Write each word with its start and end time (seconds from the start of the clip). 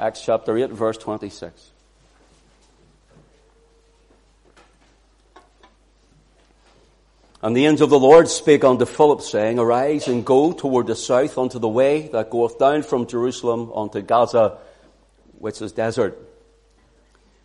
Acts 0.00 0.22
chapter 0.22 0.56
8, 0.56 0.70
verse 0.70 0.96
26. 0.96 1.72
And 7.42 7.54
the 7.54 7.66
angel 7.66 7.84
of 7.84 7.90
the 7.90 7.98
Lord 7.98 8.26
spake 8.28 8.64
unto 8.64 8.86
Philip, 8.86 9.20
saying, 9.20 9.58
Arise 9.58 10.08
and 10.08 10.24
go 10.24 10.52
toward 10.52 10.86
the 10.86 10.96
south 10.96 11.36
unto 11.36 11.58
the 11.58 11.68
way 11.68 12.08
that 12.08 12.30
goeth 12.30 12.58
down 12.58 12.82
from 12.82 13.06
Jerusalem 13.06 13.70
unto 13.74 14.00
Gaza, 14.00 14.56
which 15.38 15.60
is 15.60 15.72
desert. 15.72 16.18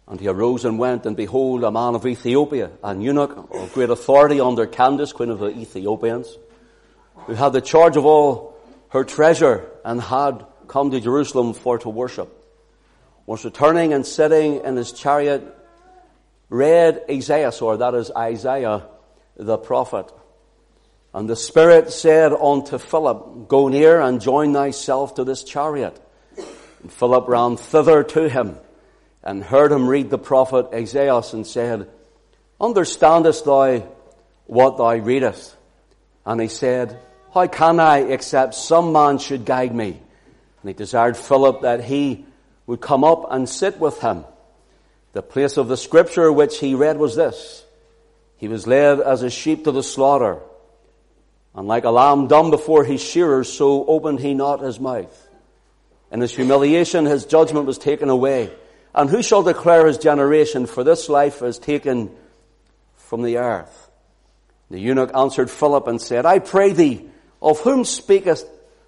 And 0.08 0.22
he 0.22 0.30
arose 0.30 0.64
and 0.64 0.80
went, 0.80 1.06
and 1.06 1.18
behold, 1.18 1.66
a 1.66 1.72
man 1.72 1.94
of 1.94 2.06
Ethiopia, 2.06 2.72
an 2.82 3.02
eunuch 3.02 3.36
of 3.52 3.74
great 3.74 3.90
authority 3.90 4.40
under 4.40 4.66
Candace, 4.66 5.12
queen 5.12 5.30
of 5.30 5.40
the 5.40 5.50
Ethiopians, 5.50 6.38
who 7.26 7.34
had 7.34 7.52
the 7.52 7.60
charge 7.60 7.98
of 7.98 8.06
all 8.06 8.58
her 8.90 9.04
treasure, 9.04 9.70
and 9.84 10.00
had 10.00 10.46
come 10.70 10.92
to 10.92 11.02
Jerusalem 11.02 11.54
for 11.54 11.78
to 11.80 11.90
worship, 11.90 12.45
was 13.26 13.44
returning 13.44 13.94
and 13.94 14.06
sitting 14.06 14.64
in 14.64 14.76
his 14.76 14.92
chariot, 14.92 15.44
read 16.50 17.04
Esaias, 17.10 17.62
or 17.62 17.78
that 17.78 17.96
is 17.96 18.12
Isaiah, 18.16 18.88
the 19.36 19.58
prophet. 19.58 20.12
And 21.14 21.30
the 21.30 21.36
Spirit 21.36 21.92
said 21.92 22.34
unto 22.34 22.78
Philip, 22.78 23.48
Go 23.48 23.70
near 23.70 24.02
and 24.02 24.22
join 24.22 24.54
thyself 24.54 25.16
to 25.16 25.24
this 25.24 25.44
chariot. 25.44 26.00
And 26.82 26.92
Philip 26.92 27.28
ran 27.28 27.58
thither 27.58 28.04
to 28.04 28.30
him 28.30 28.58
and 29.24 29.44
heard 29.44 29.72
him 29.72 29.88
read 29.88 30.10
the 30.10 30.18
prophet 30.20 30.68
Isaiah 30.74 31.22
and 31.34 31.48
said, 31.48 31.90
Understandest 32.60 33.46
thou 33.46 33.80
what 34.46 34.78
thou 34.78 34.94
readest? 34.96 35.56
And 36.26 36.40
he 36.40 36.48
said, 36.48 37.00
How 37.34 37.48
can 37.48 37.80
I 37.80 38.00
except 38.00 38.54
some 38.54 38.92
man 38.92 39.18
should 39.18 39.46
guide 39.46 39.74
me? 39.74 40.00
And 40.62 40.70
he 40.70 40.74
desired 40.74 41.18
Philip 41.18 41.62
that 41.62 41.84
he 41.84 42.26
would 42.68 42.82
come 42.82 43.04
up 43.04 43.28
and 43.30 43.48
sit 43.48 43.80
with 43.80 44.00
him. 44.02 44.26
The 45.14 45.22
place 45.22 45.58
of 45.58 45.68
the 45.68 45.78
scripture 45.78 46.32
which 46.32 46.60
he 46.60 46.76
read 46.76 46.98
was 46.98 47.16
this. 47.16 47.64
He 48.38 48.48
was 48.48 48.68
led 48.68 49.00
as 49.00 49.22
a 49.22 49.30
sheep 49.30 49.64
to 49.64 49.72
the 49.72 49.84
slaughter, 49.84 50.40
and 51.54 51.68
like 51.68 51.86
a 51.86 51.90
lamb 51.90 52.28
dumb 52.28 52.52
before 52.52 52.84
his 52.84 53.02
shearers, 53.02 53.52
so 53.52 53.86
opened 53.86 54.20
he 54.20 54.34
not 54.34 54.60
his 54.60 54.80
mouth. 54.80 55.30
In 56.12 56.22
his 56.22 56.36
humiliation, 56.36 57.06
his 57.06 57.26
judgment 57.26 57.66
was 57.66 57.78
taken 57.78 58.10
away. 58.10 58.52
And 58.94 59.10
who 59.10 59.22
shall 59.22 59.44
declare 59.44 59.88
his 59.88 59.98
generation? 59.98 60.66
For 60.66 60.84
this 60.84 61.10
life 61.10 61.42
is 61.42 61.60
taken 61.60 62.12
from 62.96 63.24
the 63.24 63.38
earth. 63.38 63.90
The 64.70 64.80
eunuch 64.80 65.12
answered 65.16 65.50
Philip 65.50 65.88
and 65.88 66.02
said, 66.02 66.26
I 66.26 66.40
pray 66.40 66.74
thee, 66.74 67.10
of 67.42 67.60
whom 67.60 67.86
speaketh 67.86 68.46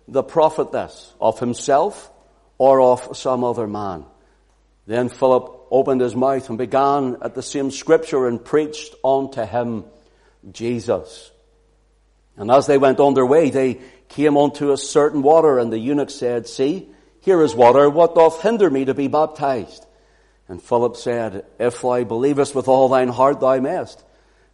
the 0.08 0.24
prophet 0.24 0.72
this? 0.72 1.14
Of 1.20 1.40
himself 1.40 2.12
or 2.58 2.82
of 2.82 3.16
some 3.18 3.44
other 3.44 3.68
man? 3.68 4.06
Then 4.86 5.10
Philip 5.10 5.68
opened 5.70 6.02
his 6.02 6.16
mouth 6.16 6.48
and 6.50 6.58
began 6.58 7.18
at 7.22 7.36
the 7.36 7.44
same 7.44 7.72
scripture 7.72 8.28
and 8.28 8.44
preached 8.44 8.96
unto 9.04 9.44
him 9.44 9.86
Jesus. 10.52 11.32
And 12.38 12.50
as 12.52 12.68
they 12.68 12.78
went 12.78 13.00
on 13.00 13.14
their 13.14 13.26
way, 13.26 13.50
they 13.50 13.82
came 14.10 14.38
unto 14.38 14.72
a 14.72 14.78
certain 14.78 15.22
water, 15.22 15.60
and 15.60 15.72
the 15.72 15.80
eunuch 15.80 16.10
said, 16.10 16.48
See, 16.48 16.88
here 17.22 17.42
is 17.42 17.56
water, 17.56 17.90
what 17.90 18.16
doth 18.16 18.42
hinder 18.42 18.70
me 18.70 18.86
to 18.86 18.94
be 18.94 19.08
baptized? 19.08 19.86
And 20.48 20.62
Philip 20.62 20.96
said, 20.96 21.46
If 21.60 21.82
thou 21.82 22.04
believest 22.04 22.56
with 22.56 22.68
all 22.68 22.88
thine 22.88 23.10
heart, 23.10 23.42
thou 23.42 23.60
mayest. 23.60 24.04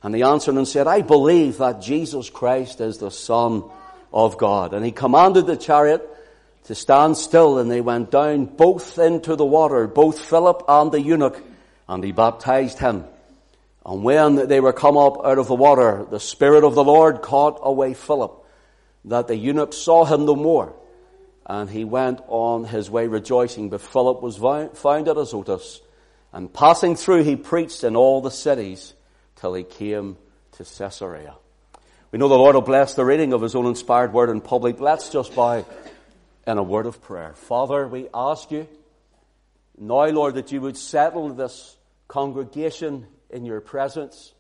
And 0.02 0.16
he 0.16 0.24
answered 0.24 0.56
and 0.56 0.68
said, 0.68 0.88
I 0.88 1.02
believe 1.02 1.60
that 1.60 1.82
Jesus 1.82 2.30
Christ 2.30 2.82
is 2.82 2.98
the 2.98 3.12
Son 3.12 3.64
of 4.12 4.38
God. 4.38 4.74
And 4.74 4.84
he 4.84 4.92
commanded 4.92 5.46
the 5.46 5.56
chariot 5.56 6.10
to 6.66 6.76
stand 6.76 7.18
still, 7.18 7.60
and 7.60 7.70
they 7.70 7.82
went 7.82 8.12
down 8.12 8.46
both 8.46 8.98
into 8.98 9.36
the 9.36 9.46
water, 9.46 9.88
both 9.88 10.20
Philip 10.20 10.64
and 10.68 10.92
the 10.92 11.02
eunuch, 11.02 11.42
and 11.88 12.04
he 12.04 12.12
baptized 12.12 12.80
him. 12.80 13.06
And 13.86 14.04
when 14.04 14.48
they 14.48 14.62
were 14.62 14.72
come 14.72 14.98
up 14.98 15.26
out 15.26 15.40
of 15.40 15.48
the 15.48 15.56
water, 15.56 16.06
the 16.10 16.20
Spirit 16.20 16.64
of 16.64 16.74
the 16.74 16.84
Lord 16.84 17.22
caught 17.22 17.60
away 17.62 17.94
Philip, 17.94 18.46
that 19.06 19.28
the 19.28 19.36
eunuch 19.36 19.74
saw 19.74 20.06
him 20.06 20.26
no 20.26 20.36
more. 20.36 20.74
And 21.46 21.70
he 21.70 21.84
went 21.84 22.22
on 22.30 22.64
his 22.64 22.90
way 22.90 23.08
rejoicing. 23.08 23.70
But 23.70 23.82
Philip 23.82 24.22
was 24.22 24.38
found 24.38 25.10
at 25.10 25.18
Azotus, 25.18 25.82
and 26.32 26.54
passing 26.54 26.96
through, 26.96 27.24
he 27.24 27.36
preached 27.36 27.84
in 27.84 27.98
all 27.98 28.22
the 28.22 28.32
cities 28.32 28.94
till 29.36 29.54
he 29.54 29.64
came 29.64 30.16
to 30.54 30.64
Caesarea. 30.64 31.36
We 32.12 32.20
know 32.20 32.30
the 32.30 32.38
Lord 32.38 32.56
will 32.56 32.62
bless 32.62 32.94
the 32.94 33.04
reading 33.04 33.34
of 33.34 33.42
his 33.42 33.56
own 33.56 33.66
inspired 33.66 34.14
word 34.14 34.30
in 34.30 34.40
public. 34.40 34.80
Let's 34.80 35.10
just 35.10 35.36
bow 35.36 35.66
in 36.46 36.58
a 36.58 36.64
word 36.64 36.86
of 36.86 37.02
prayer. 37.02 37.34
Father, 37.34 37.88
we 37.88 38.08
ask 38.14 38.52
you 38.52 38.68
now, 39.78 40.06
Lord, 40.06 40.36
that 40.36 40.52
you 40.52 40.62
would 40.62 40.78
settle 40.78 41.30
this 41.30 41.76
congregation 42.08 43.08
in 43.30 43.46
your 43.46 43.62
presence. 43.62 44.34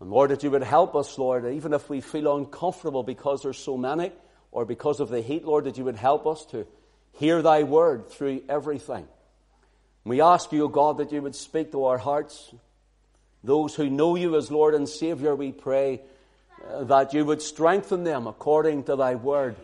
And 0.00 0.10
Lord, 0.10 0.30
that 0.30 0.42
you 0.42 0.50
would 0.50 0.62
help 0.62 0.94
us, 0.94 1.16
Lord, 1.16 1.46
even 1.46 1.72
if 1.72 1.88
we 1.88 2.00
feel 2.00 2.36
uncomfortable 2.36 3.02
because 3.02 3.42
there's 3.42 3.58
so 3.58 3.76
many 3.76 4.12
or 4.50 4.64
because 4.64 5.00
of 5.00 5.08
the 5.08 5.22
heat, 5.22 5.44
Lord, 5.44 5.64
that 5.64 5.78
you 5.78 5.84
would 5.84 5.96
help 5.96 6.26
us 6.26 6.44
to 6.46 6.66
hear 7.12 7.40
thy 7.40 7.62
word 7.62 8.10
through 8.10 8.42
everything. 8.48 9.06
We 10.04 10.20
ask 10.20 10.52
you, 10.52 10.64
O 10.64 10.68
God, 10.68 10.98
that 10.98 11.12
you 11.12 11.22
would 11.22 11.36
speak 11.36 11.72
to 11.72 11.84
our 11.84 11.98
hearts. 11.98 12.52
Those 13.44 13.74
who 13.74 13.88
know 13.88 14.16
you 14.16 14.36
as 14.36 14.50
Lord 14.50 14.74
and 14.74 14.88
Savior, 14.88 15.34
we 15.34 15.52
pray 15.52 16.00
uh, 16.68 16.84
that 16.84 17.14
you 17.14 17.24
would 17.24 17.40
strengthen 17.40 18.04
them 18.04 18.26
according 18.26 18.84
to 18.84 18.96
thy 18.96 19.14
word. 19.14 19.56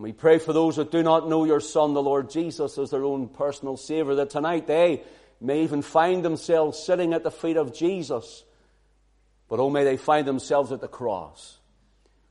We 0.00 0.12
pray 0.12 0.38
for 0.38 0.54
those 0.54 0.76
that 0.76 0.90
do 0.90 1.02
not 1.02 1.28
know 1.28 1.44
your 1.44 1.60
Son, 1.60 1.92
the 1.92 2.02
Lord 2.02 2.30
Jesus, 2.30 2.78
as 2.78 2.90
their 2.90 3.04
own 3.04 3.28
personal 3.28 3.76
Savior, 3.76 4.14
that 4.14 4.30
tonight 4.30 4.66
they 4.66 5.02
may 5.42 5.62
even 5.64 5.82
find 5.82 6.24
themselves 6.24 6.82
sitting 6.82 7.12
at 7.12 7.22
the 7.22 7.30
feet 7.30 7.58
of 7.58 7.74
Jesus. 7.74 8.42
But 9.48 9.60
oh, 9.60 9.68
may 9.68 9.84
they 9.84 9.98
find 9.98 10.26
themselves 10.26 10.72
at 10.72 10.80
the 10.80 10.88
cross. 10.88 11.58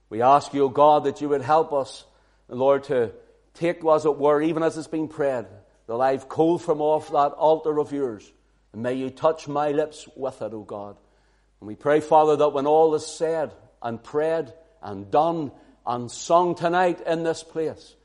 We 0.10 0.24
ask 0.24 0.52
you, 0.52 0.64
O 0.64 0.70
God, 0.70 1.04
that 1.04 1.22
you 1.22 1.30
would 1.30 1.44
help 1.44 1.72
us, 1.72 2.06
Lord, 2.48 2.86
to 2.86 3.12
take, 3.54 3.86
as 3.86 4.06
it 4.06 4.18
were, 4.18 4.42
even 4.42 4.64
as 4.64 4.76
it's 4.76 4.88
been 4.88 5.08
prayed, 5.08 5.46
the 5.86 5.96
live 5.96 6.28
coal 6.28 6.58
from 6.58 6.82
off 6.82 7.12
that 7.12 7.34
altar 7.34 7.78
of 7.80 7.92
yours. 7.92 8.32
And 8.74 8.82
may 8.82 8.96
you 8.96 9.12
touch 9.12 9.48
my 9.48 9.74
lips 9.74 10.08
with 10.16 10.42
it, 10.42 10.54
O 10.54 10.62
God. 10.62 10.98
And 11.62 11.68
we 11.68 11.76
pray, 11.76 12.00
Father, 12.00 12.36
that 12.38 12.50
when 12.50 12.66
all 12.66 12.96
is 12.96 13.06
said 13.06 13.54
and 13.80 14.04
prayed 14.04 14.52
and 14.82 15.12
done 15.12 15.52
and 15.86 16.10
sung 16.12 16.56
tonight 16.56 17.02
in 17.06 17.24
this 17.24 17.44
place. 17.44 17.96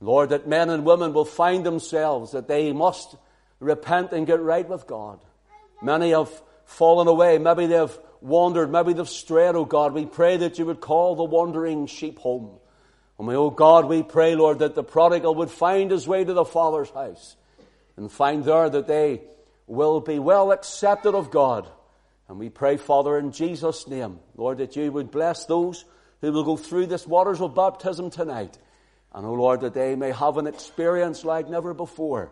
Lord, 0.00 0.30
that 0.30 0.48
men 0.48 0.70
and 0.70 0.84
women 0.84 1.12
will 1.12 1.24
find 1.24 1.64
themselves 1.64 2.32
that 2.32 2.48
they 2.48 2.72
must 2.72 3.14
repent 3.58 4.12
and 4.12 4.26
get 4.26 4.40
right 4.40 4.68
with 4.68 4.86
God. 4.86 5.20
Many 5.82 6.10
have 6.10 6.30
fallen 6.64 7.06
away. 7.06 7.38
Maybe 7.38 7.66
they've 7.66 7.96
wandered. 8.20 8.70
Maybe 8.70 8.92
they've 8.92 9.08
strayed, 9.08 9.54
oh 9.54 9.64
God. 9.64 9.92
We 9.92 10.06
pray 10.06 10.38
that 10.38 10.58
you 10.58 10.66
would 10.66 10.80
call 10.80 11.16
the 11.16 11.24
wandering 11.24 11.86
sheep 11.86 12.18
home. 12.18 12.58
And 13.18 13.28
we, 13.28 13.34
oh 13.34 13.50
God, 13.50 13.86
we 13.86 14.02
pray, 14.02 14.34
Lord, 14.34 14.60
that 14.60 14.74
the 14.74 14.82
prodigal 14.82 15.34
would 15.36 15.50
find 15.50 15.90
his 15.90 16.08
way 16.08 16.24
to 16.24 16.32
the 16.32 16.44
Father's 16.44 16.90
house 16.90 17.36
and 17.96 18.10
find 18.10 18.44
there 18.44 18.70
that 18.70 18.86
they 18.86 19.20
will 19.66 20.00
be 20.00 20.18
well 20.18 20.52
accepted 20.52 21.14
of 21.14 21.30
God. 21.30 21.68
And 22.28 22.38
we 22.38 22.48
pray, 22.48 22.78
Father, 22.78 23.18
in 23.18 23.32
Jesus' 23.32 23.86
name, 23.86 24.20
Lord, 24.36 24.58
that 24.58 24.76
you 24.76 24.90
would 24.90 25.10
bless 25.10 25.44
those 25.44 25.84
who 26.20 26.32
will 26.32 26.44
go 26.44 26.56
through 26.56 26.86
this 26.86 27.06
waters 27.06 27.40
of 27.40 27.54
baptism 27.54 28.10
tonight. 28.10 28.58
And, 29.12 29.26
oh 29.26 29.34
Lord, 29.34 29.62
that 29.62 29.74
they 29.74 29.96
may 29.96 30.12
have 30.12 30.36
an 30.36 30.46
experience 30.46 31.24
like 31.24 31.48
never 31.48 31.74
before. 31.74 32.30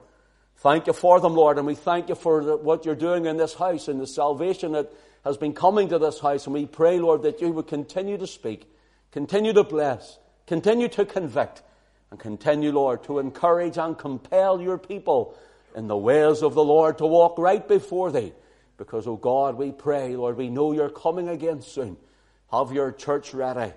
Thank 0.59 0.87
you 0.87 0.93
for 0.93 1.21
them, 1.21 1.34
Lord, 1.34 1.59
and 1.59 1.66
we 1.66 1.75
thank 1.75 2.09
you 2.09 2.15
for 2.15 2.56
what 2.56 2.84
you're 2.84 2.97
doing 2.97 3.26
in 3.26 3.37
this 3.37 3.54
house 3.54 3.88
and 3.88 4.00
the 4.00 4.06
salvation 4.06 4.72
that 4.72 4.93
has 5.25 5.37
been 5.37 5.53
coming 5.53 5.88
to 5.91 5.99
this 5.99 6.19
house. 6.19 6.47
And 6.47 6.54
we 6.54 6.66
pray, 6.66 6.99
Lord, 6.99 7.22
that 7.22 7.41
you 7.41 7.50
would 7.53 7.69
continue 7.69 8.19
to 8.19 8.26
speak, 8.26 8.69
continue 9.12 9.53
to 9.53 9.65
bless, 9.65 10.19
continue 10.47 10.88
to 10.88 11.05
convict, 11.05 11.62
and 12.10 12.19
continue, 12.19 12.72
Lord, 12.72 13.05
to 13.05 13.19
encourage 13.19 13.76
and 13.76 13.97
compel 13.97 14.60
your 14.60 14.78
people 14.78 15.37
in 15.76 15.87
the 15.87 15.96
ways 15.96 16.43
of 16.43 16.55
the 16.55 16.64
Lord 16.64 16.99
to 16.99 17.06
walk 17.06 17.38
right 17.38 17.67
before 17.67 18.11
thee. 18.11 18.32
Because, 18.79 19.06
oh 19.06 19.17
God, 19.17 19.56
we 19.56 19.73
pray, 19.73 20.17
Lord, 20.17 20.37
we 20.37 20.49
know 20.49 20.73
you're 20.73 20.91
coming 20.91 21.29
again 21.29 21.62
soon. 21.62 21.96
Have 22.50 22.72
your 22.72 22.92
church 22.92 23.34
ready. 23.34 23.72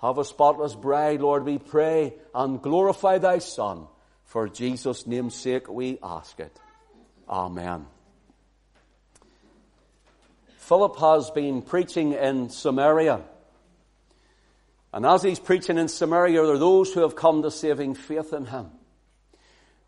Have 0.00 0.18
a 0.18 0.24
spotless 0.24 0.74
bride, 0.74 1.20
Lord, 1.20 1.44
we 1.44 1.58
pray, 1.58 2.14
and 2.34 2.60
glorify 2.60 3.18
thy 3.18 3.38
Son. 3.38 3.86
For 4.24 4.48
Jesus' 4.48 5.06
name's 5.06 5.34
sake 5.34 5.68
we 5.68 5.98
ask 6.02 6.38
it. 6.38 6.56
Amen. 7.28 7.86
Philip 10.58 10.96
has 10.98 11.30
been 11.30 11.62
preaching 11.62 12.12
in 12.12 12.50
Samaria. 12.50 13.22
And 14.92 15.04
as 15.04 15.22
he's 15.22 15.38
preaching 15.38 15.76
in 15.76 15.88
Samaria, 15.88 16.42
there 16.42 16.54
are 16.54 16.58
those 16.58 16.92
who 16.92 17.00
have 17.00 17.16
come 17.16 17.42
to 17.42 17.50
saving 17.50 17.94
faith 17.94 18.32
in 18.32 18.46
him. 18.46 18.70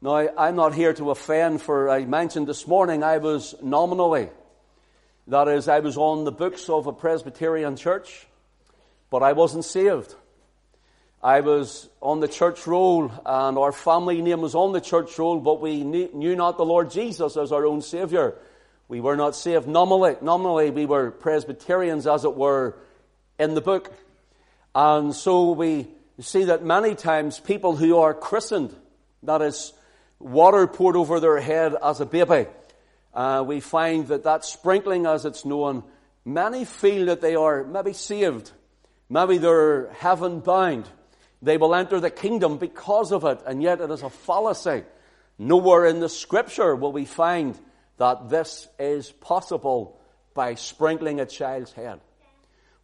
Now, 0.02 0.28
I'm 0.36 0.56
not 0.56 0.74
here 0.74 0.92
to 0.94 1.10
offend, 1.10 1.62
for 1.62 1.88
I 1.88 2.04
mentioned 2.04 2.46
this 2.46 2.66
morning 2.66 3.02
I 3.02 3.18
was 3.18 3.54
nominally 3.62 4.28
that 5.28 5.48
is, 5.48 5.68
I 5.68 5.80
was 5.80 5.96
on 5.96 6.24
the 6.24 6.32
books 6.32 6.68
of 6.68 6.86
a 6.86 6.92
Presbyterian 6.92 7.76
church, 7.76 8.26
but 9.10 9.22
I 9.22 9.32
wasn't 9.32 9.64
saved. 9.64 10.14
I 11.22 11.40
was 11.40 11.88
on 12.00 12.20
the 12.20 12.28
church 12.28 12.66
roll 12.66 13.10
and 13.24 13.58
our 13.58 13.72
family 13.72 14.22
name 14.22 14.42
was 14.42 14.54
on 14.54 14.72
the 14.72 14.80
church 14.80 15.18
roll, 15.18 15.40
but 15.40 15.60
we 15.60 15.82
knew 15.82 16.36
not 16.36 16.56
the 16.56 16.64
Lord 16.64 16.90
Jesus 16.90 17.36
as 17.36 17.50
our 17.50 17.66
own 17.66 17.82
Savior. 17.82 18.36
We 18.88 19.00
were 19.00 19.16
not 19.16 19.34
saved 19.34 19.66
nominally. 19.66 20.16
Nominally, 20.22 20.70
we 20.70 20.86
were 20.86 21.10
Presbyterians, 21.10 22.06
as 22.06 22.24
it 22.24 22.36
were, 22.36 22.76
in 23.38 23.54
the 23.54 23.60
book. 23.60 23.92
And 24.74 25.14
so 25.14 25.52
we 25.52 25.88
see 26.20 26.44
that 26.44 26.64
many 26.64 26.94
times 26.94 27.40
people 27.40 27.74
who 27.74 27.98
are 27.98 28.14
christened, 28.14 28.74
that 29.24 29.42
is, 29.42 29.72
water 30.20 30.66
poured 30.68 30.94
over 30.94 31.18
their 31.18 31.40
head 31.40 31.74
as 31.82 32.00
a 32.00 32.06
baby, 32.06 32.48
uh, 33.16 33.42
we 33.42 33.60
find 33.60 34.06
that 34.08 34.24
that 34.24 34.44
sprinkling, 34.44 35.06
as 35.06 35.24
it's 35.24 35.46
known, 35.46 35.82
many 36.24 36.66
feel 36.66 37.06
that 37.06 37.22
they 37.22 37.34
are 37.34 37.64
maybe 37.64 37.94
saved. 37.94 38.52
Maybe 39.08 39.38
they're 39.38 39.90
heaven 39.94 40.40
bound. 40.40 40.86
They 41.40 41.56
will 41.56 41.74
enter 41.74 41.98
the 41.98 42.10
kingdom 42.10 42.58
because 42.58 43.12
of 43.12 43.24
it, 43.24 43.40
and 43.46 43.62
yet 43.62 43.80
it 43.80 43.90
is 43.90 44.02
a 44.02 44.10
fallacy. 44.10 44.84
Nowhere 45.38 45.86
in 45.86 46.00
the 46.00 46.10
scripture 46.10 46.76
will 46.76 46.92
we 46.92 47.06
find 47.06 47.58
that 47.96 48.28
this 48.28 48.68
is 48.78 49.10
possible 49.12 49.98
by 50.34 50.54
sprinkling 50.54 51.18
a 51.18 51.26
child's 51.26 51.72
head. 51.72 52.00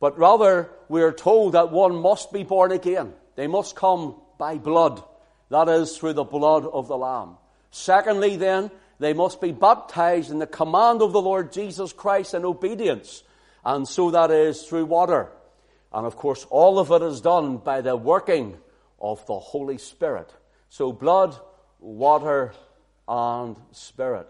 But 0.00 0.18
rather, 0.18 0.70
we 0.88 1.02
are 1.02 1.12
told 1.12 1.52
that 1.52 1.70
one 1.70 1.94
must 1.94 2.32
be 2.32 2.42
born 2.42 2.72
again. 2.72 3.12
They 3.36 3.48
must 3.48 3.76
come 3.76 4.16
by 4.38 4.56
blood. 4.56 5.02
That 5.50 5.68
is, 5.68 5.96
through 5.96 6.14
the 6.14 6.24
blood 6.24 6.64
of 6.64 6.88
the 6.88 6.96
Lamb. 6.96 7.36
Secondly, 7.70 8.36
then, 8.36 8.70
they 9.02 9.12
must 9.12 9.40
be 9.40 9.52
baptized 9.52 10.30
in 10.30 10.38
the 10.38 10.46
command 10.46 11.02
of 11.02 11.12
the 11.12 11.20
Lord 11.20 11.52
Jesus 11.52 11.92
Christ 11.92 12.34
in 12.34 12.44
obedience. 12.44 13.22
And 13.64 13.86
so 13.86 14.10
that 14.10 14.30
is 14.30 14.62
through 14.62 14.86
water. 14.86 15.28
And 15.92 16.06
of 16.06 16.16
course, 16.16 16.46
all 16.50 16.78
of 16.78 16.90
it 16.90 17.02
is 17.02 17.20
done 17.20 17.58
by 17.58 17.80
the 17.80 17.96
working 17.96 18.56
of 19.00 19.24
the 19.26 19.38
Holy 19.38 19.78
Spirit. 19.78 20.32
So 20.68 20.92
blood, 20.92 21.36
water, 21.80 22.52
and 23.08 23.56
spirit. 23.72 24.26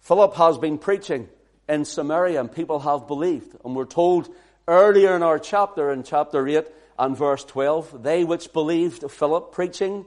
Philip 0.00 0.34
has 0.34 0.58
been 0.58 0.78
preaching 0.78 1.28
in 1.68 1.84
Samaria 1.84 2.40
and 2.40 2.52
people 2.52 2.80
have 2.80 3.06
believed. 3.06 3.56
And 3.64 3.74
we're 3.74 3.86
told 3.86 4.28
earlier 4.68 5.16
in 5.16 5.22
our 5.22 5.38
chapter, 5.38 5.90
in 5.90 6.02
chapter 6.02 6.46
8 6.46 6.66
and 6.98 7.16
verse 7.16 7.44
12, 7.44 8.02
they 8.02 8.24
which 8.24 8.52
believed 8.52 9.10
Philip 9.10 9.52
preaching, 9.52 10.04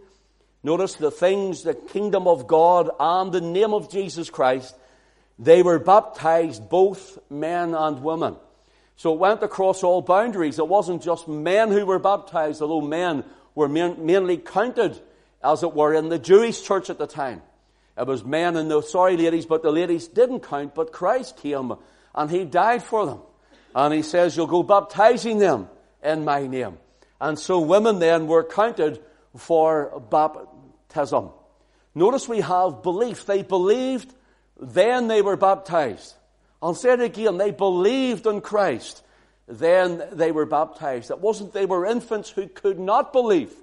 notice 0.67 0.95
the 0.95 1.09
things, 1.09 1.63
the 1.63 1.73
kingdom 1.73 2.27
of 2.27 2.45
God 2.45 2.89
and 2.99 3.31
the 3.31 3.41
name 3.41 3.73
of 3.73 3.89
Jesus 3.89 4.29
Christ, 4.29 4.75
they 5.39 5.63
were 5.63 5.79
baptized, 5.79 6.67
both 6.69 7.17
men 7.29 7.73
and 7.73 8.03
women. 8.03 8.35
So 8.97 9.13
it 9.13 9.19
went 9.19 9.43
across 9.43 9.81
all 9.81 10.01
boundaries. 10.01 10.59
It 10.59 10.67
wasn't 10.67 11.03
just 11.03 11.27
men 11.27 11.71
who 11.71 11.85
were 11.85 11.99
baptized, 11.99 12.61
although 12.61 12.85
men 12.85 13.23
were 13.55 13.69
mainly 13.69 14.37
counted, 14.37 14.99
as 15.41 15.63
it 15.63 15.73
were, 15.73 15.93
in 15.93 16.09
the 16.09 16.19
Jewish 16.19 16.61
church 16.61 16.89
at 16.89 16.97
the 16.97 17.07
time. 17.07 17.41
It 17.97 18.05
was 18.05 18.25
men 18.25 18.57
and 18.57 18.69
the, 18.69 18.81
sorry 18.81 19.15
ladies, 19.15 19.45
but 19.45 19.63
the 19.63 19.71
ladies 19.71 20.07
didn't 20.07 20.41
count, 20.41 20.75
but 20.75 20.91
Christ 20.91 21.37
came 21.37 21.73
and 22.13 22.29
He 22.29 22.43
died 22.43 22.83
for 22.83 23.05
them. 23.05 23.19
And 23.73 23.93
He 23.93 24.01
says, 24.01 24.35
you'll 24.35 24.47
go 24.47 24.63
baptizing 24.63 25.37
them 25.39 25.69
in 26.03 26.25
my 26.25 26.45
name. 26.45 26.77
And 27.21 27.39
so 27.39 27.59
women 27.59 27.99
then 27.99 28.27
were 28.27 28.43
counted 28.43 28.99
for 29.35 30.03
baptism. 30.87 31.29
Notice 31.95 32.27
we 32.27 32.41
have 32.41 32.83
belief. 32.83 33.25
They 33.25 33.43
believed, 33.43 34.13
then 34.59 35.07
they 35.07 35.21
were 35.21 35.37
baptized. 35.37 36.15
I'll 36.61 36.73
say 36.73 36.93
it 36.93 37.01
again. 37.01 37.37
They 37.37 37.51
believed 37.51 38.25
in 38.25 38.41
Christ, 38.41 39.03
then 39.47 40.03
they 40.11 40.31
were 40.31 40.45
baptized. 40.45 41.11
It 41.11 41.19
wasn't 41.19 41.53
they 41.53 41.65
were 41.65 41.85
infants 41.85 42.29
who 42.29 42.47
could 42.47 42.79
not 42.79 43.13
believe, 43.13 43.53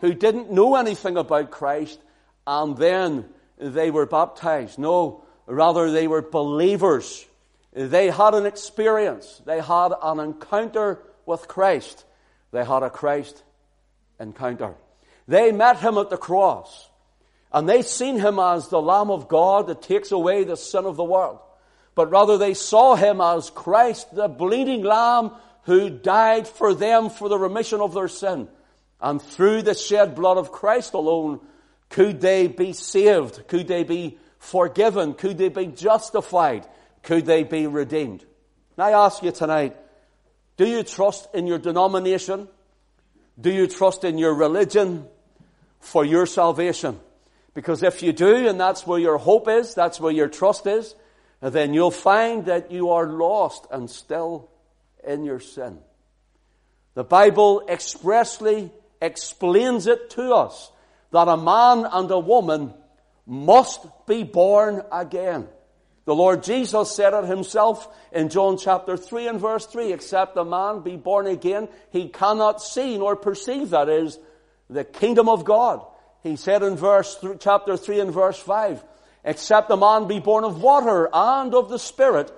who 0.00 0.14
didn't 0.14 0.52
know 0.52 0.76
anything 0.76 1.16
about 1.16 1.50
Christ, 1.50 1.98
and 2.46 2.76
then 2.76 3.28
they 3.58 3.90
were 3.90 4.06
baptized. 4.06 4.78
No, 4.78 5.24
rather 5.46 5.90
they 5.90 6.06
were 6.06 6.22
believers. 6.22 7.26
They 7.72 8.10
had 8.10 8.34
an 8.34 8.46
experience. 8.46 9.42
They 9.44 9.60
had 9.60 9.92
an 10.02 10.20
encounter 10.20 11.00
with 11.26 11.48
Christ. 11.48 12.04
They 12.50 12.64
had 12.64 12.82
a 12.82 12.90
Christ 12.90 13.42
encounter. 14.18 14.74
They 15.28 15.52
met 15.52 15.78
him 15.78 15.98
at 15.98 16.10
the 16.10 16.16
cross. 16.16 16.88
And 17.52 17.68
they 17.68 17.82
seen 17.82 18.18
him 18.18 18.38
as 18.38 18.68
the 18.68 18.80
Lamb 18.80 19.10
of 19.10 19.28
God 19.28 19.68
that 19.68 19.82
takes 19.82 20.10
away 20.10 20.44
the 20.44 20.56
sin 20.56 20.84
of 20.86 20.96
the 20.96 21.04
world. 21.04 21.38
But 21.94 22.10
rather 22.10 22.38
they 22.38 22.54
saw 22.54 22.94
him 22.96 23.20
as 23.20 23.50
Christ, 23.50 24.14
the 24.14 24.28
bleeding 24.28 24.82
Lamb 24.82 25.32
who 25.62 25.90
died 25.90 26.48
for 26.48 26.74
them 26.74 27.10
for 27.10 27.28
the 27.28 27.38
remission 27.38 27.80
of 27.80 27.94
their 27.94 28.08
sin. 28.08 28.48
And 29.00 29.20
through 29.20 29.62
the 29.62 29.74
shed 29.74 30.14
blood 30.14 30.38
of 30.38 30.50
Christ 30.50 30.94
alone, 30.94 31.40
could 31.90 32.20
they 32.20 32.48
be 32.48 32.72
saved? 32.72 33.46
Could 33.48 33.68
they 33.68 33.84
be 33.84 34.18
forgiven? 34.38 35.14
Could 35.14 35.38
they 35.38 35.48
be 35.48 35.66
justified? 35.66 36.66
Could 37.02 37.26
they 37.26 37.44
be 37.44 37.66
redeemed? 37.66 38.24
And 38.76 38.84
I 38.84 38.90
ask 38.92 39.22
you 39.22 39.30
tonight, 39.30 39.76
do 40.56 40.66
you 40.66 40.82
trust 40.82 41.28
in 41.34 41.46
your 41.46 41.58
denomination? 41.58 42.48
Do 43.40 43.50
you 43.50 43.66
trust 43.66 44.04
in 44.04 44.18
your 44.18 44.34
religion 44.34 45.06
for 45.80 46.04
your 46.04 46.26
salvation? 46.26 46.98
Because 47.54 47.82
if 47.82 48.02
you 48.02 48.12
do, 48.12 48.48
and 48.48 48.60
that's 48.60 48.86
where 48.86 49.00
your 49.00 49.18
hope 49.18 49.48
is, 49.48 49.74
that's 49.74 50.00
where 50.00 50.12
your 50.12 50.28
trust 50.28 50.66
is, 50.66 50.94
then 51.40 51.74
you'll 51.74 51.90
find 51.90 52.46
that 52.46 52.70
you 52.70 52.90
are 52.90 53.06
lost 53.06 53.66
and 53.70 53.88
still 53.88 54.50
in 55.06 55.24
your 55.24 55.40
sin. 55.40 55.78
The 56.94 57.04
Bible 57.04 57.64
expressly 57.68 58.72
explains 59.00 59.86
it 59.86 60.10
to 60.10 60.34
us 60.34 60.70
that 61.12 61.28
a 61.28 61.36
man 61.36 61.86
and 61.90 62.10
a 62.10 62.18
woman 62.18 62.74
must 63.26 63.86
be 64.06 64.24
born 64.24 64.82
again. 64.90 65.48
The 66.06 66.14
Lord 66.14 66.42
Jesus 66.42 66.96
said 66.96 67.12
it 67.12 67.26
himself 67.26 67.86
in 68.12 68.30
John 68.30 68.56
chapter 68.56 68.96
3 68.96 69.28
and 69.28 69.40
verse 69.40 69.66
3, 69.66 69.92
except 69.92 70.36
a 70.38 70.44
man 70.44 70.80
be 70.80 70.96
born 70.96 71.26
again, 71.26 71.68
he 71.90 72.08
cannot 72.08 72.62
see 72.62 72.96
nor 72.96 73.14
perceive, 73.14 73.70
that 73.70 73.88
is, 73.88 74.18
the 74.68 74.84
kingdom 74.84 75.28
of 75.28 75.44
God. 75.44 75.84
He 76.22 76.36
said 76.36 76.62
in 76.62 76.76
verse, 76.76 77.16
chapter 77.40 77.76
3 77.76 78.00
and 78.00 78.12
verse 78.12 78.38
5, 78.38 78.82
except 79.24 79.70
a 79.70 79.76
man 79.76 80.08
be 80.08 80.20
born 80.20 80.44
of 80.44 80.62
water 80.62 81.08
and 81.12 81.54
of 81.54 81.68
the 81.68 81.78
Spirit, 81.78 82.32